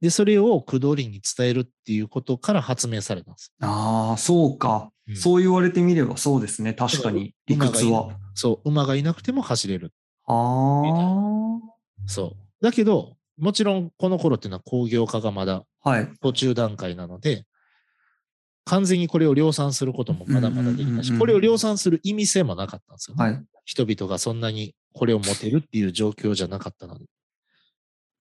[0.00, 3.52] で、それを駆動輪に伝えるっていうことから発明されたんです。
[3.60, 6.72] ああ、そうか、うんそう言われてみればそうですね。
[6.72, 7.34] 確かに。
[7.46, 8.08] 理屈は。
[8.34, 9.92] そう、馬がいなくても走れる。
[10.26, 10.32] あ
[12.06, 12.64] そう。
[12.64, 15.90] だけど、もちろんこの頃っていうのは工業化がまだあ。
[15.90, 16.08] はい。
[16.20, 17.44] 途中段階なので、
[18.64, 23.24] 完全にこれを量産することもまだまだできたし、これを量産する意味性もなかったんですよ、ね。
[23.24, 23.44] はい。
[23.66, 27.04] 人々がそんなにこれを持てるっていう状況じゃなかったので。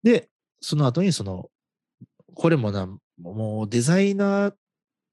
[0.03, 0.29] で、
[0.61, 1.51] その後にその、
[2.35, 2.89] これもな、
[3.21, 4.55] もうデザイナー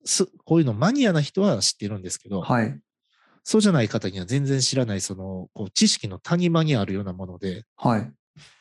[0.05, 2.79] す、こういうのマニアな人は知ってるんですけど、はい。
[3.43, 8.11] そうじゃない方には全然知らない、その、こう知識の谷間にあるようなもので、はい。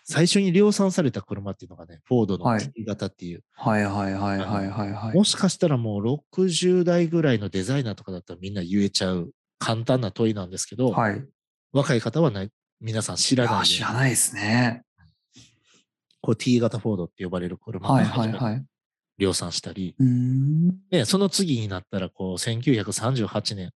[0.04, 5.16] 最初に量産された車っていうのがね、フォードのはい T 型っていう、はいはいはいはいはいはい。
[5.16, 11.16] もしかしたらもう60代ぐらいのデザイナーとかだったらみんな言えちゃう簡単な問いなんですけど、はい。
[11.18, 11.22] い
[11.72, 12.50] 若い方はない
[12.80, 14.84] 皆さん知らないや、で知らないですね。
[16.24, 18.64] こう T 型フォードって呼ばれる車はいがはいはい。
[19.18, 19.94] 量産したり。
[20.90, 23.72] でその次になったらこう1938年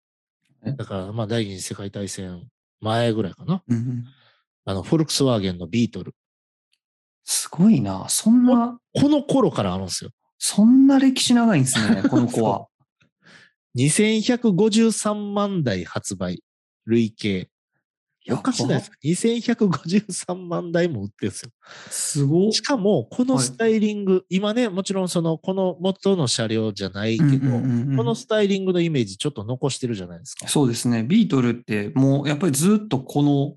[0.65, 2.49] え、だからまあ第二次世界大戦
[2.81, 3.65] 前ぐらいかな。
[3.67, 4.05] うんうん。
[4.65, 6.15] あの、フォルクスワーゲンのビートル。
[7.25, 8.09] すごいな。
[8.09, 10.11] そんな、この頃からあるんですよ。
[10.39, 12.67] そんな歴史長いんですね、 この子は。
[13.77, 16.43] 2153万台発売。
[16.85, 17.51] 累計。
[18.35, 21.51] おかしないですか ?2153 万台も売ってるんですよ。
[21.91, 30.49] すごっしかも、このはいスタイリング、今ね、もちろんその、この元の車両じゃないけど、うんうんうんうんこのスタイリングのイメージちょっと残してるじゃないですか。
[30.49, 31.03] そうですね。
[31.03, 33.57] ビートルってもうやっぱりずっとこの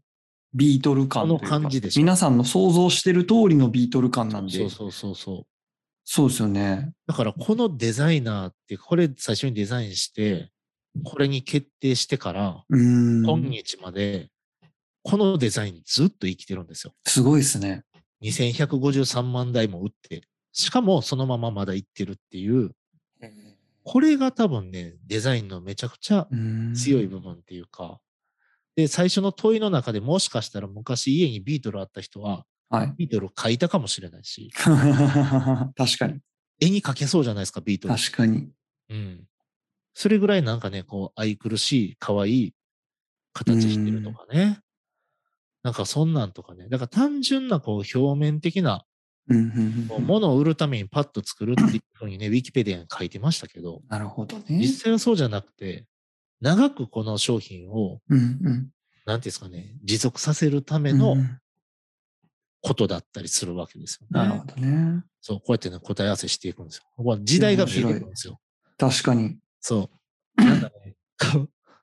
[0.53, 4.53] ビートル感というかこの感じでしょ皆さんの想像してる通りのビートル感なんで。
[4.53, 5.43] そうそうそうそう。
[6.05, 6.91] そうですよね。
[7.05, 10.49] だからこのデザイナーって、これ最初にデザインして、
[11.03, 12.63] これに決定してから。
[12.69, 14.29] 今日まで、
[15.03, 16.93] このデザインずっと生きてるんですよ。
[17.05, 17.83] すごいですね。
[18.23, 22.71] 2153万台も売って、しかもそのまままだ行ってるっていう、
[23.83, 26.27] これが多分ね、デザインのめちゃくちゃ
[26.75, 27.99] 強い部分っていうか、
[28.75, 32.93] で、最初の問いの中でもしかしたら昔家にビートルあった人は、はい。
[32.97, 36.19] ビートル書いたかもしれないし、 確かに。
[36.59, 37.95] 絵に描けそうじゃないですか、ビートル。
[37.95, 38.49] 確かに。
[38.89, 39.27] うん。
[39.93, 42.53] それぐらいなんかね、こう、愛くるしい、可愛い
[43.33, 44.59] 形してるとかね。
[45.63, 46.67] なんかそんなんとかね。
[46.69, 48.85] だから単純なこう表面的な
[49.29, 54.43] うんうんうんこう物を売るためにパッと作るっていうふうにね、 ウィキペディアに書いてましたけど、なるほどね。
[54.49, 55.85] 実際はそうじゃなくて、
[56.41, 58.69] 長くこの商品を、うんうん。
[59.05, 61.15] なんていうんですかね、持続させるための
[62.61, 64.45] ことだったりするわけですよねなるほ。
[64.45, 65.03] どね。
[65.21, 66.83] そう、こうやってね、答え合わせしていくんですよ。
[66.95, 68.39] ここ時代が見えてくるんですよ。
[68.77, 69.37] 確かに。
[69.59, 69.89] そ
[70.37, 70.41] う。
[70.43, 70.95] なんかね、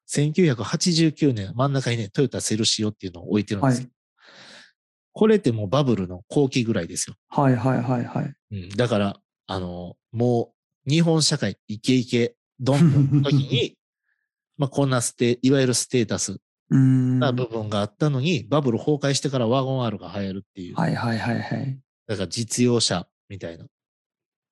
[0.08, 3.84] 1989年、真ん中にね、トヨタセルシオっていうのを置いてるんですよ。
[3.84, 3.90] はい
[5.18, 7.16] これってもうバブルの後期ぐらいですよ。
[7.30, 8.34] はいはいはいはい。
[8.50, 10.52] うん、だから、あの、も
[10.86, 13.78] う、日本社会、イケイケ、どんどんの時に、
[14.58, 16.38] まあ、こんなステ、いわゆるステータス。
[16.68, 20.72] なは部分があったのに、バブル崩壊してからワゴン R が流行るっていう。
[20.72, 21.80] いはいはいはい。
[22.06, 23.64] だから実用車みたいな。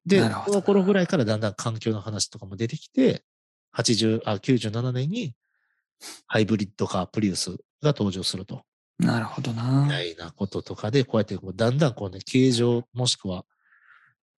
[0.06, 3.22] で、この頃ぐらいからだんだん環境の話とかも出てきて、
[3.76, 5.34] 80、あ、97年に
[6.26, 7.50] ハイブリッドカープリウス
[7.82, 8.62] が登場すると。
[8.98, 9.86] なるほどみな。
[9.88, 13.44] たいなこととかで、こうやってこうだんだんこうね、形状もしくは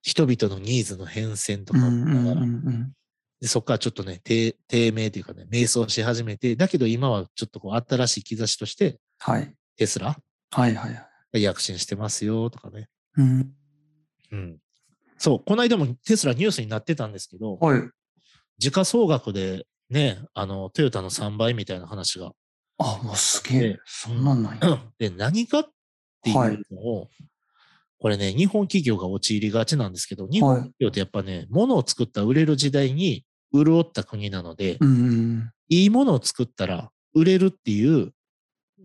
[0.03, 2.93] 人々のニーズの変遷とかをうんうん見ながら、うんうん。
[3.41, 9.55] でそこからちょっとね、低低迷というかね、迷走し始めて、だけど今はちょっとこう新しい兆しとして、はい。
[9.77, 10.17] テスラ
[10.51, 11.09] はいはいはい。
[11.33, 12.89] が躍進してますよとかね。
[13.17, 13.51] うん。
[14.33, 14.59] うん。
[15.19, 17.83] そう、この間もテスラニュースになってたんですけど、はい。
[18.59, 22.33] 時価総額でね、あの、トヨタの3倍みたいな話が。
[22.79, 23.79] あ、もうすげえ。
[23.85, 24.83] そんなんなんや。
[24.99, 25.65] で、何かっ
[26.23, 27.09] ていうのを、
[27.99, 33.25] これね、日本企業が陥りがちなんですけど、日本企業ってやっぱね、物を作ったら売れる時代に
[33.55, 35.51] 潤った国なので、うんうん。
[35.69, 38.13] いいものを作ったら売れるっていう、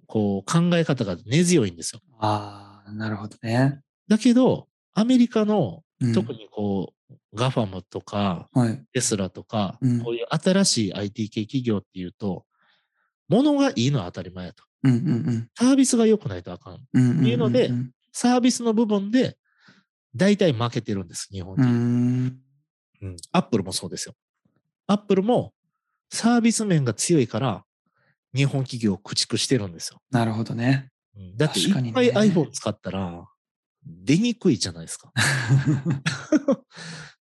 [0.07, 2.01] こう、考え方が根強いんですよ。
[2.19, 3.81] ああ、なるほどね。
[4.07, 8.83] だけど、アメリカの、うん特にこう、ガファムとか、はい。
[8.93, 12.45] テスラとか、うんこういう新しい IT 系企業っていうと、
[13.27, 14.63] 物がいいのは当たり前やと。
[14.83, 15.49] うんうんうん。
[15.57, 16.79] サービスが良くないとあかん。
[16.93, 17.25] うんうんうん。
[17.27, 19.37] いうのでうんサービスの部分で、
[20.13, 21.65] 大体負けてるんです、日本う人。
[21.67, 22.41] ん。
[23.01, 23.15] うん。
[23.31, 24.15] アップルもそうですよ。
[24.87, 25.53] アップルも
[26.09, 27.63] サービス面が強いから、
[28.35, 30.01] 日本企業を駆逐してるんですよ。
[30.11, 30.89] なるほどね。
[31.15, 33.25] うんだっていっぱい iPhone 使ったら、
[33.85, 35.11] 出にくいじゃないですか。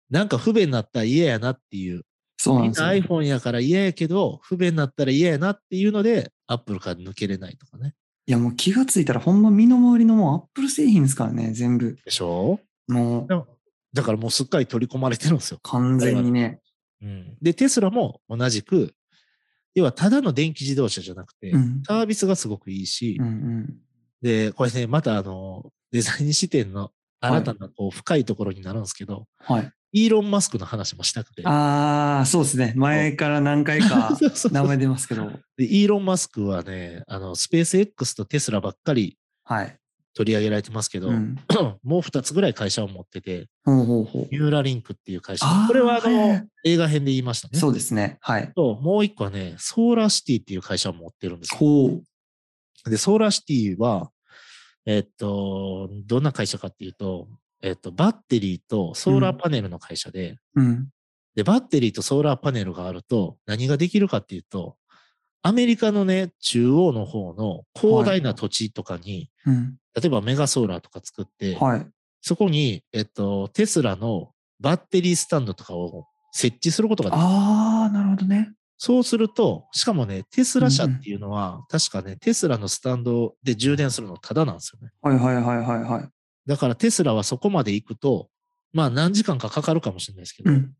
[0.09, 1.95] なんか不便になったら嫌やなっていう。
[1.95, 2.03] みんな
[2.37, 2.87] そうなんですよ。
[2.87, 7.95] iPhone やから嫌やけど、不便になったら嫌やなっていうので、Apple から抜けれないとかね。
[8.25, 11.97] いやもう気がついたらほんま身の回りのもうアップル製品ですからね、全部。
[12.05, 12.59] でしょ？
[12.87, 13.27] もう
[13.93, 15.59] だからもうすっかり取り込まれてるんですよ。
[15.63, 16.59] 完全にね。
[17.01, 18.93] うん、で、テスラも同じく、
[19.75, 21.81] 要はただの電気自動車じゃなくて、うん。
[21.85, 23.77] サービスがすごくいいし、うんうん。
[24.21, 26.91] で、これね、またあの、デザイン視点の
[27.21, 29.71] 新たなこう深いところになるんですけど、はい。
[29.95, 31.43] イーロン・マスクの話もしたくて。
[31.45, 32.73] ああ、そうですね。
[32.75, 34.17] 前から何回か
[34.51, 35.31] 名前出ますけど。
[35.55, 39.77] でイーロン・マスクはね、あの、スペース X とテスラばっかりはい。
[40.15, 41.37] 取り上げられてますけど、うん。
[41.83, 44.27] もう2つぐらい会社を持ってて、ほうほうほう。
[44.31, 45.45] ニューラリンクっていう会社。
[45.67, 47.59] これはあの、はいはい映画編で言いましたね。
[47.59, 48.17] そうですね。
[48.21, 48.51] はい。
[48.55, 51.57] と、もう一個はね、ソーラーシティっていう会社を持ってるんですよ。
[51.57, 52.89] ほう。
[52.89, 54.11] で、ソーラーシティは、
[54.85, 57.27] えっと、どんな会社かっていうと、
[57.61, 60.89] えっと、バッテリーとソーラーパネルの会社で、うん。
[61.35, 64.75] で、バッテリーとソーラーパネルがあると何ができるかっていうと、
[65.41, 69.77] アメリカのね、中央の方の広大な土地とかに、うん。
[69.95, 71.87] 例えばメガソーラーとか作って、はい。
[72.21, 77.25] そこに、えっと、テスラのバッテリースタンドとかを設置することができる。
[77.25, 78.53] ああ、なるほどね。
[78.85, 84.91] そうすると、しかもね、テスラ車っていうのは、確かね、テスラのスタンドで充電するのタダなんですよね。
[85.01, 86.09] はいはいはいはいはい。
[86.45, 88.27] だからテスラはそこまで行くと、
[88.73, 90.73] まあ何時間かかかるかもしれないですけど、うん。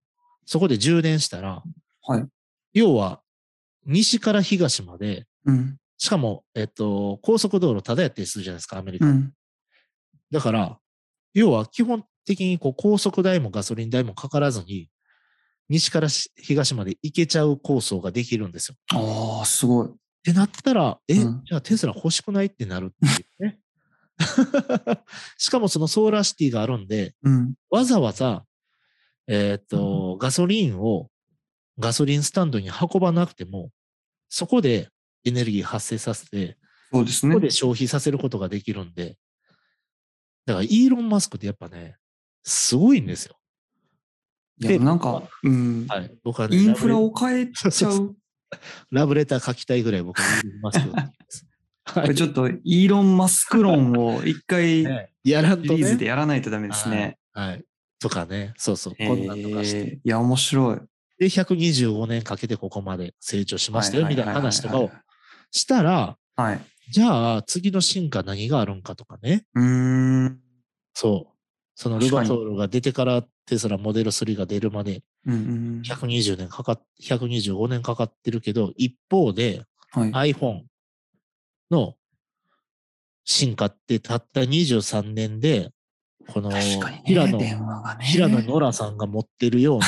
[0.46, 1.64] そこで充電したら、
[2.06, 2.28] はい。
[2.74, 3.22] 要は
[3.86, 5.78] 西から東まで、うん。
[5.98, 9.06] しかも、えっと、高速道路ただやったりするじゃないですか、アメリカ。
[9.06, 9.32] うん。
[10.30, 10.78] だから、
[11.34, 14.90] 要は基本的にこう高速代もガソリン代もかからずに、
[15.70, 18.76] 西からし東まで行けちゃう構想ができるんですよ。
[18.94, 19.88] ああ、すごい。
[19.88, 19.92] っ
[20.24, 23.60] てなったら、え、うんじゃあテスラ欲しくないってなるっていうね。
[25.38, 27.54] しかもそのソーラーシティがあるんで、うん。
[27.70, 28.46] わざわざ、
[29.28, 31.10] えっ、と、ガソリンを
[31.80, 33.72] ガソリンスタンドに運ばなくても、
[34.30, 34.90] そこで
[35.26, 36.58] エネルギー発生させて、
[36.92, 37.46] そうですねそこ。
[37.46, 39.18] で消費させることができるんで、
[40.46, 41.98] だからイーロン・マスクってやっぱね、
[42.44, 43.36] すごいんですよ。
[44.60, 45.86] いや、なんか、うん。
[45.88, 46.12] はい。
[46.24, 48.16] 僕はね、インフラを変えちゃそうそうう。
[48.92, 51.48] ラブレター書きたいぐらい僕はイーロン・マスクが好きです。
[51.86, 54.84] はこれちょっと、イーロン・マスク論を一回
[55.24, 55.78] やらんとね。
[55.78, 57.18] リーズでやらないとダメですね。
[57.34, 57.50] はい。
[57.50, 57.66] はい。
[58.00, 58.54] とかね。
[58.58, 58.96] そうそう。
[59.00, 59.84] えこんなんとかして。
[59.84, 60.78] ーいや、面白い。
[61.20, 64.92] で、125年かけてここまで成長しましたよ、みたいな話とかを
[65.52, 66.62] したら、はい。
[66.92, 69.46] じゃあ次の進化何があるんかとかね。
[69.56, 70.40] うーん。
[70.94, 71.34] そう。
[71.76, 75.82] そのルバトールが出てからテスラモデル3が出るまでうんうん。
[75.86, 80.34] 120年かかっ、125年かかってるけど、一方ではい。
[80.34, 80.62] iPhone
[81.70, 81.96] の
[83.26, 85.70] 進化ってたった23年で、
[86.28, 86.52] この。
[87.06, 87.40] 平野。
[88.00, 89.86] 平野ノラさんが持ってるような、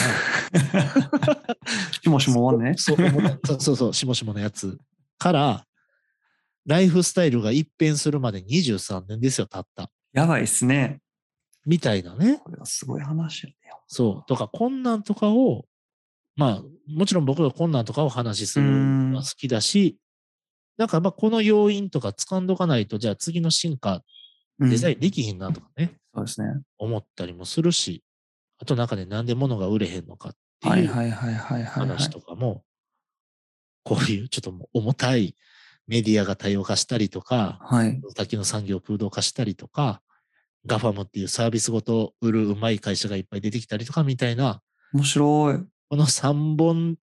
[1.92, 2.76] しもしもはね。
[2.78, 4.78] そうそうそうそう、しもしものやつ
[5.18, 5.66] から、
[6.66, 9.90] ライフスタイルが一変するまで23年ですよ、たった。
[10.14, 11.00] やばいっすね。
[11.66, 12.40] みたいなね。
[12.44, 13.56] これはすごい話やね。
[13.88, 14.28] そう。
[14.28, 15.66] とか、困難とかを、
[16.36, 19.98] まあ、もちろん僕が困難とかを話しするのが好きだし、
[20.78, 26.48] なんかまあ、この要因とか掴んどかないと、じゃあ次の進化、うんデザインできひんなとかね、そうですね。
[26.78, 28.06] 思ったりもするし、
[28.58, 32.10] あとなんかね、なんで物が売れへんのかってはいいう話い。
[32.10, 32.64] とかも、
[33.84, 35.36] こういうちょっともう重たい
[35.88, 38.02] メディアが多様化したりとか、はい。
[38.16, 40.02] 先の産業を空洞化したりとか、
[40.66, 44.62] ガファムっていうサービスごと売るうまい会社がいっぱい出てきたりとかみたいな、
[44.94, 45.60] 面白い。
[45.90, 46.98] この3本、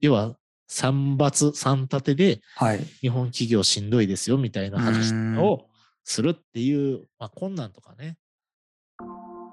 [0.00, 0.36] 要は
[0.70, 2.84] 3抜3立てではい。
[3.00, 5.66] 日本企業しんどいですよみたいな話を
[6.04, 8.18] するっていう、まあ困難とかね。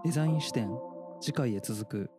[0.04, 0.70] デザイン視点
[1.22, 2.10] 次回へ続く